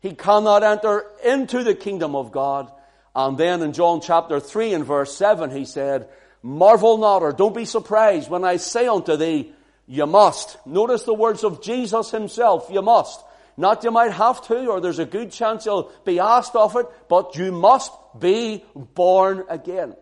he 0.00 0.14
cannot 0.14 0.62
enter 0.62 1.06
into 1.24 1.64
the 1.64 1.74
kingdom 1.74 2.14
of 2.14 2.32
God. 2.32 2.70
And 3.14 3.38
then 3.38 3.62
in 3.62 3.72
John 3.72 4.00
chapter 4.00 4.40
3 4.40 4.74
and 4.74 4.84
verse 4.84 5.16
7, 5.16 5.50
he 5.50 5.64
said, 5.64 6.08
Marvel 6.42 6.98
not 6.98 7.22
or 7.22 7.32
don't 7.32 7.54
be 7.54 7.64
surprised 7.64 8.28
when 8.28 8.44
I 8.44 8.56
say 8.56 8.86
unto 8.86 9.16
thee, 9.16 9.52
you 9.86 10.06
must. 10.06 10.58
Notice 10.66 11.04
the 11.04 11.14
words 11.14 11.44
of 11.44 11.62
Jesus 11.62 12.10
himself, 12.10 12.68
you 12.70 12.82
must. 12.82 13.22
Not 13.56 13.84
you 13.84 13.90
might 13.90 14.12
have 14.12 14.46
to, 14.48 14.66
or 14.66 14.80
there's 14.80 14.98
a 14.98 15.04
good 15.04 15.30
chance 15.30 15.64
you'll 15.64 15.92
be 16.04 16.18
asked 16.18 16.56
of 16.56 16.76
it, 16.76 16.86
but 17.08 17.36
you 17.36 17.52
must 17.52 17.92
be 18.18 18.64
born 18.74 19.44
again. 19.48 19.94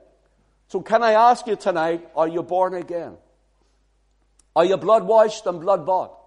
So 0.73 0.81
can 0.81 1.03
I 1.03 1.13
ask 1.13 1.47
you 1.47 1.55
tonight, 1.55 2.09
are 2.17 2.27
you 2.27 2.43
born 2.43 2.73
again? 2.73 3.19
Are 4.57 4.65
you 4.65 4.79
blood 4.79 5.03
washed 5.05 5.45
and 5.45 5.61
blood 5.61 5.85
bought? 5.85 6.19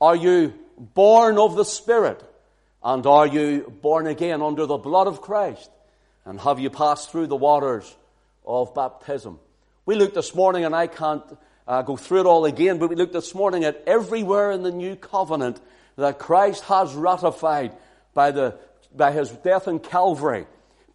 Are 0.00 0.16
you 0.16 0.54
born 0.76 1.38
of 1.38 1.54
the 1.54 1.64
Spirit? 1.64 2.20
And 2.82 3.06
are 3.06 3.28
you 3.28 3.72
born 3.82 4.08
again 4.08 4.42
under 4.42 4.66
the 4.66 4.76
blood 4.76 5.06
of 5.06 5.20
Christ? 5.20 5.70
And 6.24 6.40
have 6.40 6.58
you 6.58 6.68
passed 6.68 7.12
through 7.12 7.28
the 7.28 7.36
waters 7.36 7.94
of 8.44 8.74
baptism? 8.74 9.38
We 9.84 9.94
looked 9.94 10.16
this 10.16 10.34
morning, 10.34 10.64
and 10.64 10.74
I 10.74 10.88
can't 10.88 11.22
uh, 11.68 11.82
go 11.82 11.96
through 11.96 12.22
it 12.22 12.26
all 12.26 12.44
again, 12.44 12.78
but 12.78 12.90
we 12.90 12.96
looked 12.96 13.12
this 13.12 13.36
morning 13.36 13.62
at 13.62 13.84
everywhere 13.86 14.50
in 14.50 14.64
the 14.64 14.72
new 14.72 14.96
covenant 14.96 15.60
that 15.94 16.18
Christ 16.18 16.64
has 16.64 16.92
ratified 16.92 17.70
by, 18.14 18.32
the, 18.32 18.56
by 18.96 19.12
his 19.12 19.30
death 19.30 19.68
in 19.68 19.78
Calvary, 19.78 20.46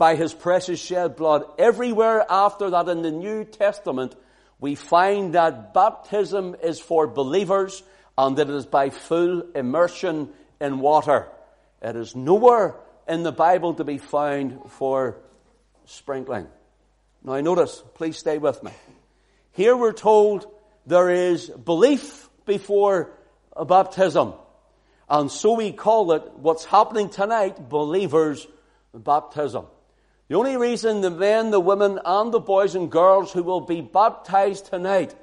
by 0.02 0.16
his 0.16 0.34
precious 0.34 0.82
shed 0.82 1.16
blood. 1.16 1.44
Everywhere 1.60 2.26
after 2.28 2.72
that 2.72 2.90
in 2.90 3.04
the 3.04 3.12
New 3.12 3.46
Testament, 3.46 4.16
we 4.60 4.74
find 4.74 5.36
that 5.36 5.76
baptism 5.76 6.56
is 6.64 6.80
for 6.80 7.06
believers 7.06 7.84
and 8.18 8.36
that 8.38 8.50
it 8.50 8.56
is 8.56 8.66
by 8.66 8.90
full 8.90 9.44
immersion 9.54 10.30
in 10.60 10.80
water. 10.80 11.28
It 11.84 11.96
is 11.96 12.16
nowhere 12.16 12.78
in 13.08 13.22
the 13.22 13.32
Bible 13.32 13.76
to 13.76 13.84
be 13.84 14.00
found 14.00 14.72
for 14.72 15.18
sprinkling. 15.86 16.48
Now 17.24 17.40
notice, 17.40 17.84
please 17.94 18.18
stay 18.18 18.40
with 18.40 18.64
me. 18.64 18.72
Here 19.52 19.78
we're 19.78 19.94
told 19.94 20.48
there 20.88 21.12
is 21.12 21.48
belief 21.48 22.28
before 22.48 23.12
baptism. 23.68 24.34
And 25.08 25.30
so 25.30 25.54
we 25.54 25.72
call 25.72 26.14
it 26.14 26.24
what's 26.38 26.66
happening 26.66 27.10
tonight, 27.10 27.70
believers 27.70 28.48
baptism. 28.96 29.68
The 30.32 30.38
only 30.38 30.56
reason 30.56 31.02
the 31.02 31.10
men, 31.10 31.52
the 31.52 31.60
women, 31.60 32.00
and 32.06 32.32
the 32.32 32.40
boys 32.40 32.74
and 32.74 32.90
girls 32.90 33.34
who 33.34 33.44
will 33.44 33.60
be 33.60 33.82
baptized 33.82 34.68
tonight 34.68 35.14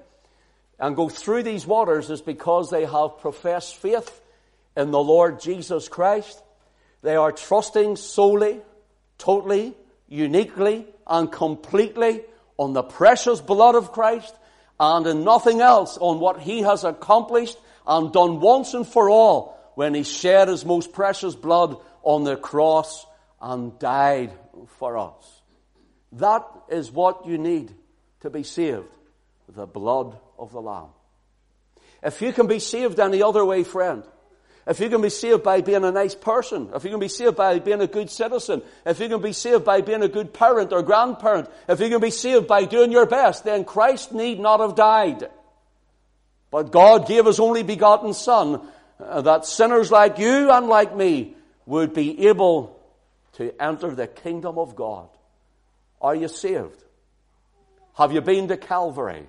and 0.78 0.94
go 0.94 1.08
through 1.08 1.44
these 1.44 1.66
waters 1.66 2.10
is 2.10 2.20
because 2.20 2.68
they 2.68 2.84
have 2.84 3.18
professed 3.18 3.76
faith 3.76 4.20
in 4.76 4.90
the 4.90 5.02
Lord 5.02 5.40
Jesus 5.40 5.88
Christ. 5.88 6.42
They 7.00 7.16
are 7.16 7.32
trusting 7.32 7.96
solely, 7.96 8.60
totally, 9.16 9.72
uniquely, 10.08 10.84
and 11.06 11.32
completely 11.32 12.20
on 12.58 12.74
the 12.74 12.82
precious 12.82 13.40
blood 13.40 13.76
of 13.76 13.92
Christ 13.92 14.34
and 14.78 15.06
in 15.06 15.24
nothing 15.24 15.62
else 15.62 15.96
on 15.96 16.20
what 16.20 16.38
he 16.38 16.60
has 16.60 16.84
accomplished 16.84 17.56
and 17.86 18.12
done 18.12 18.40
once 18.40 18.74
and 18.74 18.86
for 18.86 19.08
all 19.08 19.72
when 19.74 19.94
he 19.94 20.02
shed 20.02 20.48
his 20.48 20.66
most 20.66 20.92
precious 20.92 21.34
blood 21.34 21.78
on 22.02 22.24
the 22.24 22.36
cross 22.36 23.06
and 23.40 23.78
died 23.78 24.32
for 24.66 24.98
us. 24.98 25.42
That 26.12 26.46
is 26.68 26.90
what 26.90 27.26
you 27.26 27.38
need 27.38 27.72
to 28.20 28.30
be 28.30 28.42
saved. 28.42 28.88
The 29.48 29.66
blood 29.66 30.18
of 30.38 30.52
the 30.52 30.60
Lamb. 30.60 30.88
If 32.02 32.22
you 32.22 32.32
can 32.32 32.46
be 32.46 32.58
saved 32.58 33.00
any 33.00 33.22
other 33.22 33.44
way, 33.44 33.64
friend, 33.64 34.04
if 34.66 34.80
you 34.80 34.90
can 34.90 35.00
be 35.00 35.08
saved 35.08 35.42
by 35.42 35.62
being 35.62 35.84
a 35.84 35.90
nice 35.90 36.14
person, 36.14 36.68
if 36.74 36.84
you 36.84 36.90
can 36.90 37.00
be 37.00 37.08
saved 37.08 37.36
by 37.36 37.58
being 37.58 37.80
a 37.80 37.86
good 37.86 38.10
citizen, 38.10 38.62
if 38.84 39.00
you 39.00 39.08
can 39.08 39.22
be 39.22 39.32
saved 39.32 39.64
by 39.64 39.80
being 39.80 40.02
a 40.02 40.08
good 40.08 40.34
parent 40.34 40.72
or 40.72 40.82
grandparent, 40.82 41.48
if 41.68 41.80
you 41.80 41.88
can 41.88 42.00
be 42.00 42.10
saved 42.10 42.46
by 42.46 42.66
doing 42.66 42.92
your 42.92 43.06
best, 43.06 43.44
then 43.44 43.64
Christ 43.64 44.12
need 44.12 44.38
not 44.38 44.60
have 44.60 44.74
died. 44.74 45.30
But 46.50 46.70
God 46.70 47.08
gave 47.08 47.24
His 47.24 47.40
only 47.40 47.62
begotten 47.62 48.12
Son 48.12 48.60
uh, 49.00 49.22
that 49.22 49.46
sinners 49.46 49.90
like 49.90 50.18
you 50.18 50.50
and 50.50 50.66
like 50.66 50.94
me 50.94 51.34
would 51.64 51.94
be 51.94 52.28
able 52.28 52.77
to 53.38 53.62
enter 53.62 53.94
the 53.94 54.08
kingdom 54.08 54.58
of 54.58 54.74
God. 54.74 55.08
Are 56.00 56.14
you 56.14 56.28
saved? 56.28 56.82
Have 57.94 58.12
you 58.12 58.20
been 58.20 58.48
to 58.48 58.56
Calvary? 58.56 59.26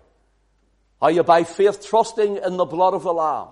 Are 1.00 1.12
you 1.12 1.24
by 1.24 1.44
faith 1.44 1.86
trusting 1.86 2.38
in 2.38 2.58
the 2.58 2.66
blood 2.66 2.96
of 2.96 3.04
the 3.04 3.13
Lamb? 3.13 3.50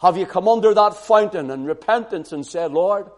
Have 0.00 0.16
you 0.16 0.26
come 0.26 0.48
under 0.48 0.74
that 0.74 0.96
fountain 0.96 1.50
in 1.50 1.64
repentance 1.64 2.32
and 2.32 2.44
said, 2.44 2.72
Lord, 2.72 3.08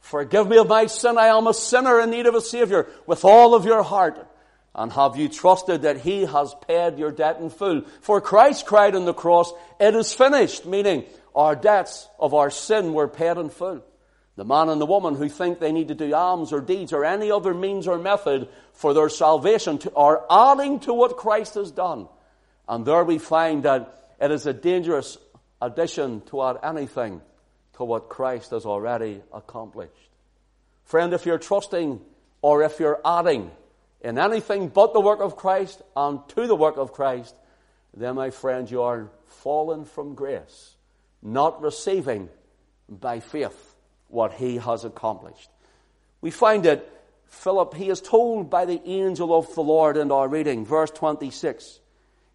forgive 0.00 0.48
me 0.48 0.58
of 0.58 0.68
my 0.68 0.86
sin. 0.86 1.16
I 1.16 1.26
am 1.26 1.46
a 1.46 1.54
sinner 1.54 2.00
in 2.00 2.10
need 2.10 2.26
of 2.26 2.34
a 2.34 2.40
Savior 2.40 2.86
with 3.06 3.24
all 3.24 3.54
of 3.54 3.64
your 3.64 3.82
heart. 3.82 4.26
And 4.74 4.92
have 4.92 5.16
you 5.16 5.28
trusted 5.28 5.82
that 5.82 6.00
He 6.02 6.26
has 6.26 6.54
paid 6.66 6.98
your 6.98 7.12
debt 7.12 7.40
in 7.40 7.48
full? 7.48 7.82
For 8.02 8.20
Christ 8.20 8.66
cried 8.66 8.94
on 8.94 9.06
the 9.06 9.14
cross, 9.14 9.52
it 9.80 9.94
is 9.94 10.12
finished, 10.12 10.66
meaning 10.66 11.04
our 11.34 11.56
debts 11.56 12.08
of 12.18 12.34
our 12.34 12.50
sin 12.50 12.92
were 12.92 13.08
paid 13.08 13.38
in 13.38 13.48
full. 13.48 13.82
The 14.40 14.46
man 14.46 14.70
and 14.70 14.80
the 14.80 14.86
woman 14.86 15.16
who 15.16 15.28
think 15.28 15.58
they 15.58 15.70
need 15.70 15.88
to 15.88 15.94
do 15.94 16.14
alms 16.14 16.50
or 16.50 16.62
deeds 16.62 16.94
or 16.94 17.04
any 17.04 17.30
other 17.30 17.52
means 17.52 17.86
or 17.86 17.98
method 17.98 18.48
for 18.72 18.94
their 18.94 19.10
salvation 19.10 19.76
to, 19.80 19.94
are 19.94 20.24
adding 20.30 20.80
to 20.80 20.94
what 20.94 21.18
Christ 21.18 21.56
has 21.56 21.70
done. 21.70 22.08
And 22.66 22.86
there 22.86 23.04
we 23.04 23.18
find 23.18 23.64
that 23.64 24.14
it 24.18 24.30
is 24.30 24.46
a 24.46 24.54
dangerous 24.54 25.18
addition 25.60 26.22
to 26.30 26.42
add 26.42 26.56
anything 26.62 27.20
to 27.74 27.84
what 27.84 28.08
Christ 28.08 28.52
has 28.52 28.64
already 28.64 29.20
accomplished. 29.30 30.08
Friend, 30.84 31.12
if 31.12 31.26
you're 31.26 31.36
trusting 31.36 32.00
or 32.40 32.62
if 32.62 32.80
you're 32.80 33.02
adding 33.04 33.50
in 34.00 34.16
anything 34.16 34.68
but 34.68 34.94
the 34.94 35.02
work 35.02 35.20
of 35.20 35.36
Christ 35.36 35.82
and 35.94 36.26
to 36.30 36.46
the 36.46 36.56
work 36.56 36.78
of 36.78 36.94
Christ, 36.94 37.34
then, 37.94 38.14
my 38.14 38.30
friend, 38.30 38.70
you 38.70 38.80
are 38.80 39.10
fallen 39.26 39.84
from 39.84 40.14
grace, 40.14 40.76
not 41.20 41.60
receiving 41.60 42.30
by 42.88 43.20
faith 43.20 43.69
what 44.10 44.34
he 44.34 44.58
has 44.58 44.84
accomplished. 44.84 45.50
We 46.20 46.30
find 46.30 46.64
that 46.64 46.88
Philip, 47.26 47.74
he 47.74 47.88
is 47.88 48.00
told 48.00 48.50
by 48.50 48.64
the 48.64 48.80
angel 48.84 49.36
of 49.36 49.54
the 49.54 49.62
Lord 49.62 49.96
in 49.96 50.10
our 50.10 50.28
reading, 50.28 50.66
verse 50.66 50.90
26. 50.90 51.80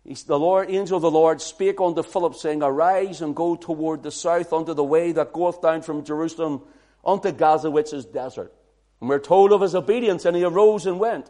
The 0.06 0.40
Lord, 0.40 0.70
angel 0.70 0.98
of 0.98 1.02
the 1.02 1.12
Lord 1.12 1.42
spake 1.42 1.82
unto 1.82 2.04
Philip, 2.04 2.36
saying, 2.36 2.62
Arise 2.62 3.22
and 3.22 3.36
go 3.36 3.56
toward 3.56 4.04
the 4.04 4.12
south 4.12 4.54
unto 4.54 4.74
the 4.74 4.84
way 4.84 5.12
that 5.12 5.34
goeth 5.34 5.62
down 5.62 5.82
from 5.82 6.06
Jerusalem 6.06 6.62
unto 7.04 7.32
Gaza, 7.32 7.70
which 7.70 7.92
is 7.92 8.06
desert. 8.06 8.54
And 9.02 9.10
we're 9.10 9.20
told 9.20 9.52
of 9.52 9.62
his 9.62 9.76
obedience, 9.76 10.26
and 10.26 10.36
he 10.36 10.44
arose 10.44 10.86
and 10.86 11.00
went. 11.00 11.30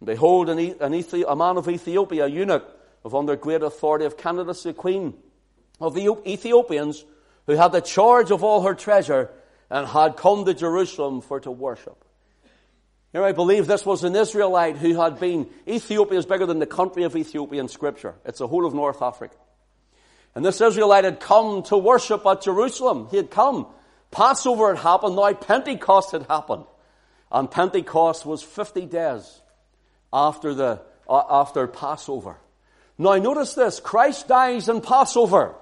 And 0.00 0.06
behold, 0.06 0.48
an, 0.48 0.58
an 0.58 0.92
Ethi- 0.92 1.24
a 1.26 1.36
man 1.36 1.56
of 1.56 1.68
Ethiopia, 1.68 2.26
a 2.26 2.28
eunuch 2.28 2.64
of 3.04 3.14
under 3.14 3.36
great 3.36 3.62
authority 3.62 4.04
of 4.04 4.16
Candace, 4.16 4.62
the 4.62 4.72
queen 4.72 5.14
of 5.80 5.94
the 5.94 6.16
Ethiopians, 6.26 7.04
who 7.46 7.54
had 7.54 7.72
the 7.72 7.80
charge 7.80 8.30
of 8.30 8.42
all 8.42 8.62
her 8.62 8.74
treasure, 8.74 9.30
and 9.74 9.88
had 9.88 10.16
come 10.16 10.44
to 10.44 10.54
Jerusalem 10.54 11.20
for 11.20 11.40
to 11.40 11.50
worship. 11.50 12.04
Here 13.10 13.24
I 13.24 13.32
believe 13.32 13.66
this 13.66 13.84
was 13.84 14.04
an 14.04 14.14
Israelite 14.14 14.76
who 14.76 14.94
had 14.94 15.18
been, 15.18 15.48
Ethiopia 15.66 16.16
is 16.16 16.26
bigger 16.26 16.46
than 16.46 16.60
the 16.60 16.66
country 16.66 17.02
of 17.02 17.16
Ethiopia 17.16 17.60
in 17.60 17.66
scripture. 17.66 18.14
It's 18.24 18.38
the 18.38 18.46
whole 18.46 18.66
of 18.66 18.72
North 18.72 19.02
Africa. 19.02 19.34
And 20.36 20.44
this 20.44 20.60
Israelite 20.60 21.02
had 21.02 21.18
come 21.18 21.64
to 21.64 21.76
worship 21.76 22.24
at 22.24 22.42
Jerusalem. 22.42 23.08
He 23.10 23.16
had 23.16 23.32
come. 23.32 23.66
Passover 24.12 24.72
had 24.72 24.80
happened, 24.80 25.16
now 25.16 25.32
Pentecost 25.32 26.12
had 26.12 26.26
happened. 26.26 26.66
And 27.32 27.50
Pentecost 27.50 28.24
was 28.24 28.44
50 28.44 28.86
days 28.86 29.40
after 30.12 30.54
the, 30.54 30.82
uh, 31.08 31.22
after 31.28 31.66
Passover. 31.66 32.36
Now 32.96 33.16
notice 33.16 33.54
this, 33.54 33.80
Christ 33.80 34.28
dies 34.28 34.68
in 34.68 34.82
Passover. 34.82 35.56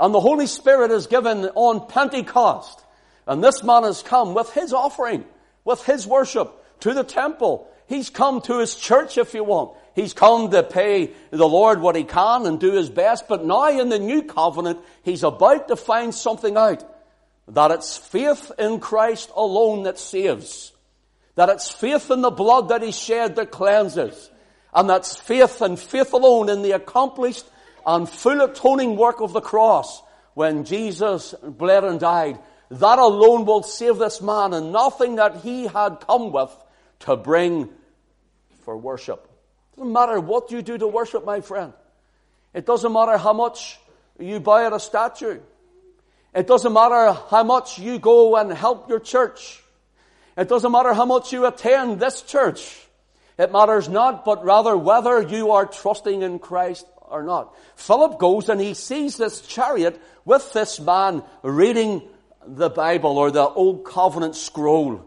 And 0.00 0.12
the 0.12 0.20
Holy 0.20 0.48
Spirit 0.48 0.90
is 0.90 1.06
given 1.06 1.44
on 1.54 1.86
Pentecost. 1.86 2.86
And 3.30 3.44
this 3.44 3.62
man 3.62 3.84
has 3.84 4.02
come 4.02 4.34
with 4.34 4.52
his 4.54 4.72
offering, 4.72 5.24
with 5.64 5.84
his 5.84 6.04
worship 6.04 6.52
to 6.80 6.92
the 6.92 7.04
temple. 7.04 7.70
He's 7.86 8.10
come 8.10 8.40
to 8.40 8.58
his 8.58 8.74
church 8.74 9.18
if 9.18 9.34
you 9.34 9.44
want. 9.44 9.76
He's 9.94 10.14
come 10.14 10.50
to 10.50 10.64
pay 10.64 11.12
the 11.30 11.48
Lord 11.48 11.80
what 11.80 11.94
he 11.94 12.02
can 12.02 12.44
and 12.44 12.58
do 12.58 12.72
his 12.72 12.90
best, 12.90 13.28
but 13.28 13.44
now 13.44 13.68
in 13.68 13.88
the 13.88 14.00
new 14.00 14.24
covenant, 14.24 14.80
he's 15.04 15.22
about 15.22 15.68
to 15.68 15.76
find 15.76 16.12
something 16.12 16.56
out. 16.56 16.84
That 17.46 17.70
it's 17.70 17.96
faith 17.96 18.50
in 18.58 18.80
Christ 18.80 19.30
alone 19.36 19.84
that 19.84 20.00
saves. 20.00 20.72
That 21.36 21.50
it's 21.50 21.70
faith 21.70 22.10
in 22.10 22.22
the 22.22 22.32
blood 22.32 22.70
that 22.70 22.82
he 22.82 22.90
shed 22.90 23.36
that 23.36 23.52
cleanses. 23.52 24.28
And 24.74 24.90
that's 24.90 25.14
faith 25.14 25.62
and 25.62 25.78
faith 25.78 26.12
alone 26.12 26.48
in 26.48 26.62
the 26.62 26.72
accomplished 26.72 27.46
and 27.86 28.08
full 28.08 28.40
atoning 28.40 28.96
work 28.96 29.20
of 29.20 29.32
the 29.32 29.40
cross 29.40 30.02
when 30.34 30.64
Jesus 30.64 31.32
bled 31.44 31.84
and 31.84 32.00
died. 32.00 32.40
That 32.70 32.98
alone 32.98 33.44
will 33.46 33.64
save 33.64 33.98
this 33.98 34.22
man 34.22 34.54
and 34.54 34.72
nothing 34.72 35.16
that 35.16 35.38
he 35.38 35.66
had 35.66 36.00
come 36.06 36.32
with 36.32 36.56
to 37.00 37.16
bring 37.16 37.68
for 38.64 38.76
worship. 38.76 39.28
It 39.72 39.80
doesn't 39.80 39.92
matter 39.92 40.20
what 40.20 40.50
you 40.52 40.62
do 40.62 40.78
to 40.78 40.86
worship, 40.86 41.24
my 41.24 41.40
friend. 41.40 41.72
It 42.54 42.66
doesn't 42.66 42.92
matter 42.92 43.16
how 43.16 43.32
much 43.32 43.78
you 44.18 44.38
buy 44.38 44.66
at 44.66 44.72
a 44.72 44.80
statue. 44.80 45.40
It 46.32 46.46
doesn't 46.46 46.72
matter 46.72 47.12
how 47.28 47.42
much 47.42 47.78
you 47.78 47.98
go 47.98 48.36
and 48.36 48.52
help 48.52 48.88
your 48.88 49.00
church. 49.00 49.62
It 50.36 50.48
doesn't 50.48 50.70
matter 50.70 50.94
how 50.94 51.06
much 51.06 51.32
you 51.32 51.46
attend 51.46 51.98
this 51.98 52.22
church. 52.22 52.86
It 53.36 53.50
matters 53.50 53.88
not, 53.88 54.24
but 54.24 54.44
rather 54.44 54.76
whether 54.76 55.20
you 55.22 55.52
are 55.52 55.66
trusting 55.66 56.22
in 56.22 56.38
Christ 56.38 56.86
or 57.00 57.24
not. 57.24 57.52
Philip 57.74 58.18
goes 58.18 58.48
and 58.48 58.60
he 58.60 58.74
sees 58.74 59.16
this 59.16 59.40
chariot 59.40 60.00
with 60.24 60.52
this 60.52 60.78
man 60.78 61.24
reading 61.42 62.02
the 62.46 62.70
Bible 62.70 63.18
or 63.18 63.30
the 63.30 63.46
Old 63.46 63.84
Covenant 63.84 64.36
scroll. 64.36 65.06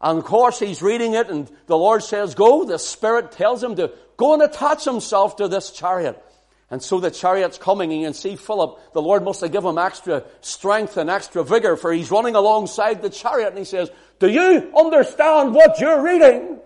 And 0.00 0.18
of 0.18 0.24
course, 0.24 0.58
he's 0.58 0.82
reading 0.82 1.14
it, 1.14 1.28
and 1.28 1.50
the 1.66 1.76
Lord 1.76 2.02
says, 2.02 2.34
Go. 2.34 2.64
The 2.64 2.78
Spirit 2.78 3.32
tells 3.32 3.62
him 3.62 3.76
to 3.76 3.92
go 4.16 4.34
and 4.34 4.42
attach 4.42 4.84
himself 4.84 5.36
to 5.36 5.48
this 5.48 5.70
chariot. 5.70 6.22
And 6.70 6.82
so 6.82 6.98
the 6.98 7.10
chariot's 7.10 7.58
coming, 7.58 7.92
and 7.92 8.00
you 8.00 8.06
can 8.08 8.14
see 8.14 8.34
Philip, 8.34 8.92
the 8.92 9.00
Lord 9.00 9.22
must 9.22 9.40
have 9.40 9.52
given 9.52 9.70
him 9.70 9.78
extra 9.78 10.24
strength 10.40 10.96
and 10.96 11.08
extra 11.08 11.44
vigor, 11.44 11.76
for 11.76 11.92
he's 11.92 12.10
running 12.10 12.34
alongside 12.34 13.02
the 13.02 13.10
chariot, 13.10 13.50
and 13.50 13.58
he 13.58 13.64
says, 13.64 13.88
Do 14.18 14.28
you 14.28 14.72
understand 14.76 15.54
what 15.54 15.78
you're 15.80 16.02
reading? 16.02 16.58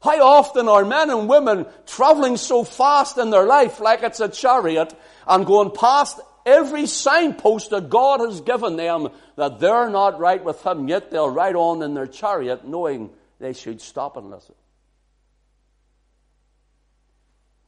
How 0.00 0.22
often 0.22 0.68
are 0.68 0.84
men 0.84 1.10
and 1.10 1.28
women 1.28 1.66
traveling 1.86 2.36
so 2.36 2.62
fast 2.62 3.18
in 3.18 3.30
their 3.30 3.46
life 3.46 3.80
like 3.80 4.04
it's 4.04 4.20
a 4.20 4.28
chariot 4.28 4.94
and 5.26 5.44
going 5.44 5.72
past 5.72 6.20
every 6.46 6.86
signpost 6.86 7.70
that 7.70 7.90
God 7.90 8.20
has 8.20 8.40
given 8.40 8.76
them 8.76 9.08
that 9.34 9.58
they're 9.58 9.90
not 9.90 10.18
right 10.18 10.42
with 10.42 10.64
Him, 10.64 10.88
yet 10.88 11.10
they'll 11.10 11.28
ride 11.28 11.56
on 11.56 11.82
in 11.82 11.92
their 11.92 12.06
chariot 12.06 12.66
knowing 12.66 13.10
they 13.38 13.52
should 13.52 13.80
stop 13.80 14.16
and 14.16 14.30
listen. 14.30 14.54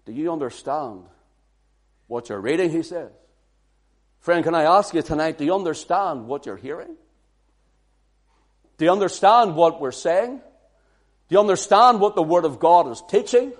Do 0.06 0.12
you 0.12 0.32
understand 0.32 1.02
what 2.06 2.30
you're 2.30 2.40
reading? 2.40 2.70
He 2.70 2.82
says. 2.82 3.10
Friend, 4.20 4.42
can 4.42 4.54
I 4.54 4.62
ask 4.62 4.94
you 4.94 5.02
tonight, 5.02 5.36
do 5.36 5.44
you 5.44 5.54
understand 5.54 6.26
what 6.26 6.46
you're 6.46 6.56
hearing? 6.56 6.96
Do 8.78 8.84
you 8.84 8.92
understand 8.92 9.54
what 9.54 9.80
we're 9.80 9.92
saying? 9.92 10.36
Do 10.36 11.34
you 11.34 11.40
understand 11.40 12.00
what 12.00 12.14
the 12.14 12.22
Word 12.22 12.44
of 12.44 12.58
God 12.58 12.90
is 12.90 13.02
teaching? 13.08 13.52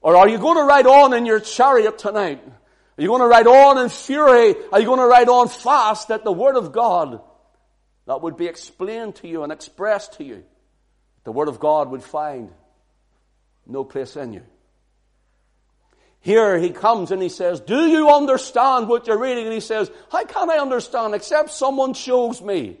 Or 0.00 0.16
are 0.16 0.28
you 0.28 0.38
going 0.38 0.56
to 0.56 0.64
ride 0.64 0.86
on 0.86 1.14
in 1.14 1.26
your 1.26 1.40
chariot 1.40 1.98
tonight 1.98 2.42
are 3.00 3.02
you 3.02 3.08
going 3.08 3.22
to 3.22 3.28
ride 3.28 3.46
on 3.46 3.78
in 3.78 3.88
fury? 3.88 4.54
Are 4.70 4.78
you 4.78 4.84
going 4.84 5.00
to 5.00 5.06
ride 5.06 5.30
on 5.30 5.48
fast 5.48 6.08
that 6.08 6.22
the 6.22 6.30
Word 6.30 6.56
of 6.56 6.70
God 6.70 7.22
that 8.04 8.20
would 8.20 8.36
be 8.36 8.44
explained 8.44 9.14
to 9.16 9.26
you 9.26 9.42
and 9.42 9.50
expressed 9.50 10.18
to 10.18 10.24
you, 10.24 10.44
the 11.24 11.32
Word 11.32 11.48
of 11.48 11.58
God 11.58 11.88
would 11.88 12.02
find 12.02 12.50
no 13.66 13.84
place 13.84 14.16
in 14.16 14.34
you? 14.34 14.42
Here 16.20 16.58
he 16.58 16.68
comes 16.68 17.10
and 17.10 17.22
he 17.22 17.30
says, 17.30 17.60
Do 17.60 17.86
you 17.86 18.10
understand 18.10 18.86
what 18.86 19.06
you're 19.06 19.16
reading? 19.16 19.46
And 19.46 19.54
he 19.54 19.60
says, 19.60 19.90
How 20.12 20.26
can 20.26 20.50
I 20.50 20.58
understand 20.58 21.14
except 21.14 21.52
someone 21.52 21.94
shows 21.94 22.42
me? 22.42 22.76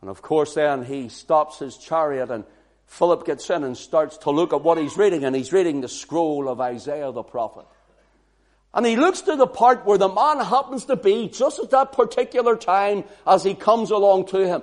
And 0.00 0.10
of 0.10 0.20
course, 0.20 0.54
then 0.54 0.84
he 0.84 1.10
stops 1.10 1.60
his 1.60 1.76
chariot 1.76 2.32
and 2.32 2.42
Philip 2.86 3.24
gets 3.24 3.48
in 3.50 3.62
and 3.62 3.76
starts 3.76 4.16
to 4.16 4.32
look 4.32 4.52
at 4.52 4.62
what 4.62 4.78
he's 4.78 4.96
reading, 4.96 5.24
and 5.24 5.36
he's 5.36 5.52
reading 5.52 5.80
the 5.80 5.86
scroll 5.86 6.48
of 6.48 6.60
Isaiah 6.60 7.12
the 7.12 7.22
prophet. 7.22 7.66
And 8.72 8.86
he 8.86 8.96
looks 8.96 9.22
to 9.22 9.36
the 9.36 9.46
part 9.46 9.84
where 9.84 9.98
the 9.98 10.08
man 10.08 10.38
happens 10.44 10.84
to 10.86 10.96
be 10.96 11.28
just 11.28 11.58
at 11.58 11.70
that 11.70 11.92
particular 11.92 12.56
time 12.56 13.04
as 13.26 13.42
he 13.42 13.54
comes 13.54 13.90
along 13.90 14.26
to 14.28 14.46
him. 14.46 14.62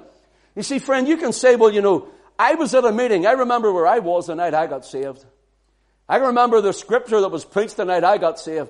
You 0.55 0.63
see, 0.63 0.79
friend, 0.79 1.07
you 1.07 1.17
can 1.17 1.33
say, 1.33 1.55
well, 1.55 1.71
you 1.71 1.81
know, 1.81 2.07
I 2.39 2.55
was 2.55 2.73
at 2.73 2.85
a 2.85 2.91
meeting. 2.91 3.27
I 3.27 3.33
remember 3.33 3.71
where 3.71 3.85
I 3.85 3.99
was 3.99 4.27
the 4.27 4.35
night 4.35 4.53
I 4.53 4.67
got 4.67 4.85
saved. 4.85 5.25
I 6.07 6.17
remember 6.17 6.61
the 6.61 6.71
scripture 6.71 7.19
that 7.19 7.29
was 7.29 7.43
preached 7.43 7.77
the 7.77 7.85
night 7.85 8.03
I 8.03 8.17
got 8.17 8.39
saved. 8.39 8.69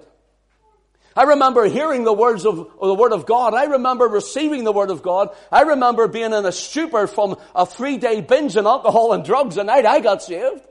I 1.15 1.23
remember 1.23 1.65
hearing 1.65 2.03
the 2.03 2.13
words 2.13 2.45
of, 2.45 2.55
the 2.79 2.93
Word 2.93 3.11
of 3.11 3.25
God. 3.25 3.55
I 3.55 3.65
remember 3.65 4.05
receiving 4.05 4.63
the 4.63 4.71
Word 4.71 4.91
of 4.91 5.01
God. 5.01 5.29
I 5.51 5.61
remember 5.61 6.07
being 6.07 6.31
in 6.31 6.45
a 6.45 6.51
stupor 6.51 7.07
from 7.07 7.37
a 7.55 7.65
three 7.65 7.97
day 7.97 8.21
binge 8.21 8.55
on 8.55 8.67
alcohol 8.67 9.13
and 9.13 9.25
drugs 9.25 9.55
the 9.55 9.63
night 9.63 9.85
I 9.85 9.99
got 9.99 10.21
saved. 10.21 10.61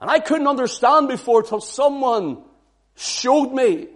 And 0.00 0.10
I 0.10 0.18
couldn't 0.18 0.46
understand 0.46 1.08
before 1.08 1.42
till 1.42 1.60
someone 1.60 2.42
showed 2.96 3.52
me. 3.52 3.88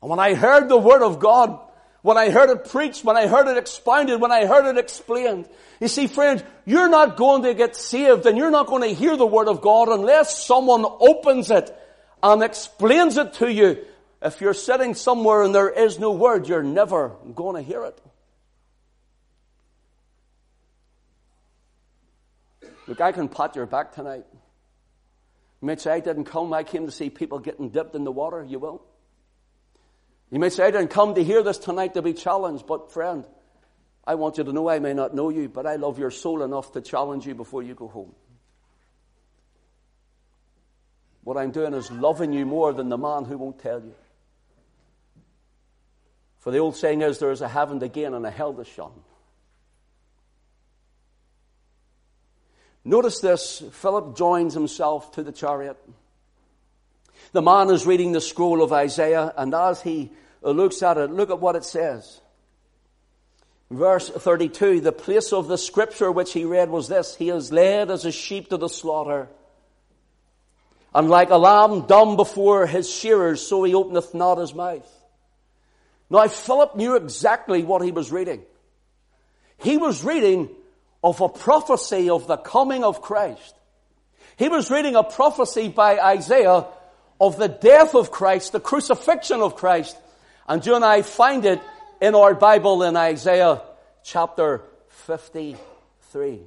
And 0.00 0.10
when 0.10 0.18
I 0.18 0.34
heard 0.34 0.68
the 0.68 0.78
Word 0.78 1.02
of 1.02 1.18
God, 1.18 1.58
when 2.02 2.18
I 2.18 2.30
heard 2.30 2.50
it 2.50 2.68
preached, 2.68 3.04
when 3.04 3.16
I 3.16 3.26
heard 3.26 3.48
it 3.48 3.56
expounded, 3.56 4.20
when 4.20 4.32
I 4.32 4.44
heard 4.44 4.66
it 4.66 4.78
explained. 4.78 5.48
You 5.80 5.88
see, 5.88 6.06
friends, 6.06 6.42
you're 6.66 6.90
not 6.90 7.16
going 7.16 7.42
to 7.44 7.54
get 7.54 7.76
saved 7.76 8.26
and 8.26 8.36
you're 8.36 8.50
not 8.50 8.66
going 8.66 8.82
to 8.82 8.94
hear 8.94 9.16
the 9.16 9.26
Word 9.26 9.48
of 9.48 9.62
God 9.62 9.88
unless 9.88 10.44
someone 10.44 10.84
opens 10.84 11.50
it 11.50 11.74
and 12.22 12.42
explains 12.42 13.18
it 13.18 13.34
to 13.34 13.52
you, 13.52 13.84
if 14.22 14.40
you're 14.40 14.54
sitting 14.54 14.94
somewhere 14.94 15.42
and 15.42 15.54
there 15.54 15.68
is 15.68 15.98
no 15.98 16.12
word, 16.12 16.48
you're 16.48 16.62
never 16.62 17.10
going 17.34 17.56
to 17.56 17.62
hear 17.62 17.84
it. 17.84 18.00
Look, 22.86 23.02
I 23.02 23.12
can 23.12 23.28
pat 23.28 23.54
your 23.54 23.66
back 23.66 23.92
tonight. 23.92 24.24
You 25.60 25.66
might 25.66 25.80
say, 25.80 25.92
I 25.92 26.00
didn't 26.00 26.24
come, 26.24 26.52
I 26.52 26.62
came 26.62 26.86
to 26.86 26.92
see 26.92 27.10
people 27.10 27.38
getting 27.38 27.70
dipped 27.70 27.94
in 27.94 28.04
the 28.04 28.12
water. 28.12 28.44
You 28.44 28.58
will. 28.58 28.82
You 30.30 30.38
may 30.38 30.50
say, 30.50 30.64
I 30.64 30.70
didn't 30.70 30.88
come 30.88 31.14
to 31.14 31.24
hear 31.24 31.42
this 31.42 31.58
tonight 31.58 31.94
to 31.94 32.02
be 32.02 32.12
challenged, 32.12 32.66
but 32.66 32.92
friend, 32.92 33.24
I 34.06 34.16
want 34.16 34.36
you 34.36 34.44
to 34.44 34.52
know 34.52 34.68
I 34.68 34.78
may 34.78 34.92
not 34.92 35.14
know 35.14 35.30
you, 35.30 35.48
but 35.48 35.66
I 35.66 35.76
love 35.76 35.98
your 35.98 36.10
soul 36.10 36.42
enough 36.42 36.72
to 36.72 36.80
challenge 36.80 37.26
you 37.26 37.34
before 37.34 37.62
you 37.62 37.74
go 37.74 37.88
home. 37.88 38.14
What 41.22 41.38
I'm 41.38 41.52
doing 41.52 41.72
is 41.72 41.90
loving 41.90 42.32
you 42.32 42.44
more 42.44 42.72
than 42.72 42.90
the 42.90 42.98
man 42.98 43.24
who 43.24 43.38
won't 43.38 43.58
tell 43.58 43.80
you. 43.80 43.94
For 46.40 46.50
the 46.50 46.58
old 46.58 46.76
saying 46.76 47.00
is 47.00 47.18
there 47.18 47.30
is 47.30 47.40
a 47.40 47.48
heaven 47.48 47.80
to 47.80 47.88
gain 47.88 48.12
and 48.12 48.26
a 48.26 48.30
hell 48.30 48.52
to 48.52 48.64
shun. 48.64 48.92
Notice 52.84 53.20
this 53.20 53.62
Philip 53.72 54.16
joins 54.16 54.54
himself 54.54 55.12
to 55.12 55.22
the 55.22 55.32
chariot. 55.32 55.76
The 57.32 57.42
man 57.42 57.70
is 57.70 57.86
reading 57.86 58.12
the 58.12 58.20
scroll 58.20 58.62
of 58.62 58.72
Isaiah, 58.72 59.32
and 59.36 59.54
as 59.54 59.82
he 59.82 60.12
uh, 60.42 60.50
looks 60.50 60.82
at 60.82 60.98
it, 60.98 61.10
look 61.10 61.30
at 61.30 61.40
what 61.40 61.56
it 61.56 61.64
says. 61.64 62.20
Verse 63.70 64.08
32 64.10 64.80
The 64.80 64.92
place 64.92 65.32
of 65.32 65.48
the 65.48 65.58
scripture 65.58 66.12
which 66.12 66.32
he 66.32 66.44
read 66.44 66.70
was 66.70 66.88
this 66.88 67.16
He 67.16 67.30
is 67.30 67.50
led 67.50 67.90
as 67.90 68.04
a 68.04 68.12
sheep 68.12 68.50
to 68.50 68.56
the 68.56 68.68
slaughter 68.68 69.28
and 70.94 71.10
like 71.10 71.30
a 71.30 71.36
lamb 71.36 71.86
dumb 71.86 72.16
before 72.16 72.66
his 72.66 72.88
shearers, 72.88 73.44
so 73.44 73.64
he 73.64 73.74
openeth 73.74 74.14
not 74.14 74.38
his 74.38 74.54
mouth. 74.54 74.88
Now 76.08 76.28
Philip 76.28 76.76
knew 76.76 76.94
exactly 76.94 77.64
what 77.64 77.82
he 77.82 77.90
was 77.90 78.12
reading. 78.12 78.42
He 79.58 79.76
was 79.76 80.04
reading 80.04 80.50
of 81.04 81.20
a 81.20 81.28
prophecy 81.28 82.08
of 82.08 82.26
the 82.26 82.38
coming 82.38 82.82
of 82.82 83.02
Christ. 83.02 83.54
He 84.38 84.48
was 84.48 84.70
reading 84.70 84.96
a 84.96 85.04
prophecy 85.04 85.68
by 85.68 86.00
Isaiah 86.00 86.64
of 87.20 87.36
the 87.36 87.46
death 87.46 87.94
of 87.94 88.10
Christ, 88.10 88.52
the 88.52 88.58
crucifixion 88.58 89.42
of 89.42 89.54
Christ. 89.54 89.96
And 90.48 90.64
you 90.64 90.74
and 90.74 90.84
I 90.84 91.02
find 91.02 91.44
it 91.44 91.60
in 92.00 92.14
our 92.14 92.34
Bible 92.34 92.82
in 92.82 92.96
Isaiah 92.96 93.60
chapter 94.02 94.62
53. 94.88 96.40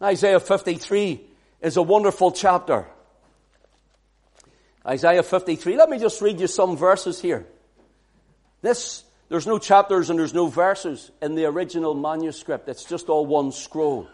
Isaiah 0.00 0.40
53 0.40 1.20
is 1.60 1.76
a 1.76 1.82
wonderful 1.82 2.30
chapter. 2.30 2.86
Isaiah 4.86 5.24
53. 5.24 5.76
Let 5.76 5.90
me 5.90 5.98
just 5.98 6.22
read 6.22 6.38
you 6.38 6.46
some 6.46 6.76
verses 6.76 7.20
here. 7.20 7.44
This, 8.62 9.02
there's 9.28 9.46
no 9.46 9.58
chapters 9.58 10.08
and 10.10 10.18
there's 10.18 10.34
no 10.34 10.46
verses 10.46 11.10
in 11.20 11.34
the 11.34 11.44
original 11.44 11.94
manuscript. 11.94 12.68
It's 12.68 12.84
just 12.84 13.08
all 13.08 13.26
one 13.26 13.52
scroll. 13.52 14.08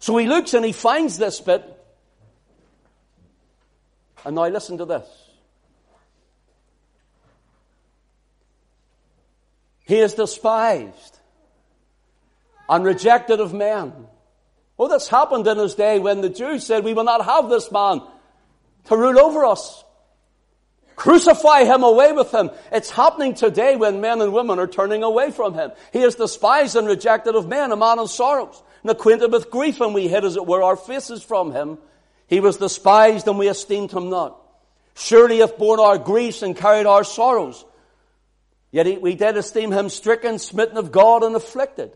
So 0.00 0.16
he 0.16 0.26
looks 0.26 0.54
and 0.54 0.64
he 0.64 0.72
finds 0.72 1.18
this 1.18 1.40
bit. 1.40 1.64
And 4.24 4.34
now 4.36 4.48
listen 4.48 4.78
to 4.78 4.84
this. 4.84 5.06
He 9.80 9.98
is 9.98 10.12
despised 10.12 11.18
and 12.68 12.84
rejected 12.84 13.40
of 13.40 13.54
men. 13.54 13.94
Oh, 14.78 14.88
this 14.88 15.08
happened 15.08 15.46
in 15.46 15.56
his 15.56 15.74
day 15.74 15.98
when 15.98 16.20
the 16.20 16.28
Jews 16.28 16.66
said, 16.66 16.84
we 16.84 16.92
will 16.92 17.04
not 17.04 17.24
have 17.24 17.48
this 17.48 17.72
man 17.72 18.02
to 18.84 18.96
rule 18.96 19.18
over 19.18 19.46
us. 19.46 19.82
Crucify 20.98 21.64
him 21.64 21.84
away 21.84 22.12
with 22.12 22.34
him. 22.34 22.50
It's 22.72 22.90
happening 22.90 23.34
today 23.34 23.76
when 23.76 24.00
men 24.00 24.20
and 24.20 24.32
women 24.32 24.58
are 24.58 24.66
turning 24.66 25.04
away 25.04 25.30
from 25.30 25.54
him. 25.54 25.70
He 25.92 26.00
is 26.00 26.16
despised 26.16 26.74
and 26.74 26.88
rejected 26.88 27.36
of 27.36 27.46
men, 27.46 27.70
a 27.70 27.76
man 27.76 28.00
of 28.00 28.10
sorrows, 28.10 28.60
and 28.82 28.90
acquainted 28.90 29.30
with 29.30 29.48
grief, 29.48 29.80
and 29.80 29.94
we 29.94 30.08
hid 30.08 30.24
as 30.24 30.34
it 30.34 30.44
were 30.44 30.60
our 30.60 30.74
faces 30.74 31.22
from 31.22 31.52
him. 31.52 31.78
He 32.26 32.40
was 32.40 32.56
despised 32.56 33.28
and 33.28 33.38
we 33.38 33.48
esteemed 33.48 33.92
him 33.92 34.10
not. 34.10 34.42
Surely 34.96 35.36
he 35.36 35.40
hath 35.40 35.56
borne 35.56 35.78
our 35.78 35.98
griefs 35.98 36.42
and 36.42 36.56
carried 36.56 36.86
our 36.86 37.04
sorrows. 37.04 37.64
Yet 38.72 39.00
we 39.00 39.14
did 39.14 39.36
esteem 39.36 39.70
him 39.70 39.90
stricken, 39.90 40.40
smitten 40.40 40.78
of 40.78 40.90
God, 40.90 41.22
and 41.22 41.36
afflicted. 41.36 41.92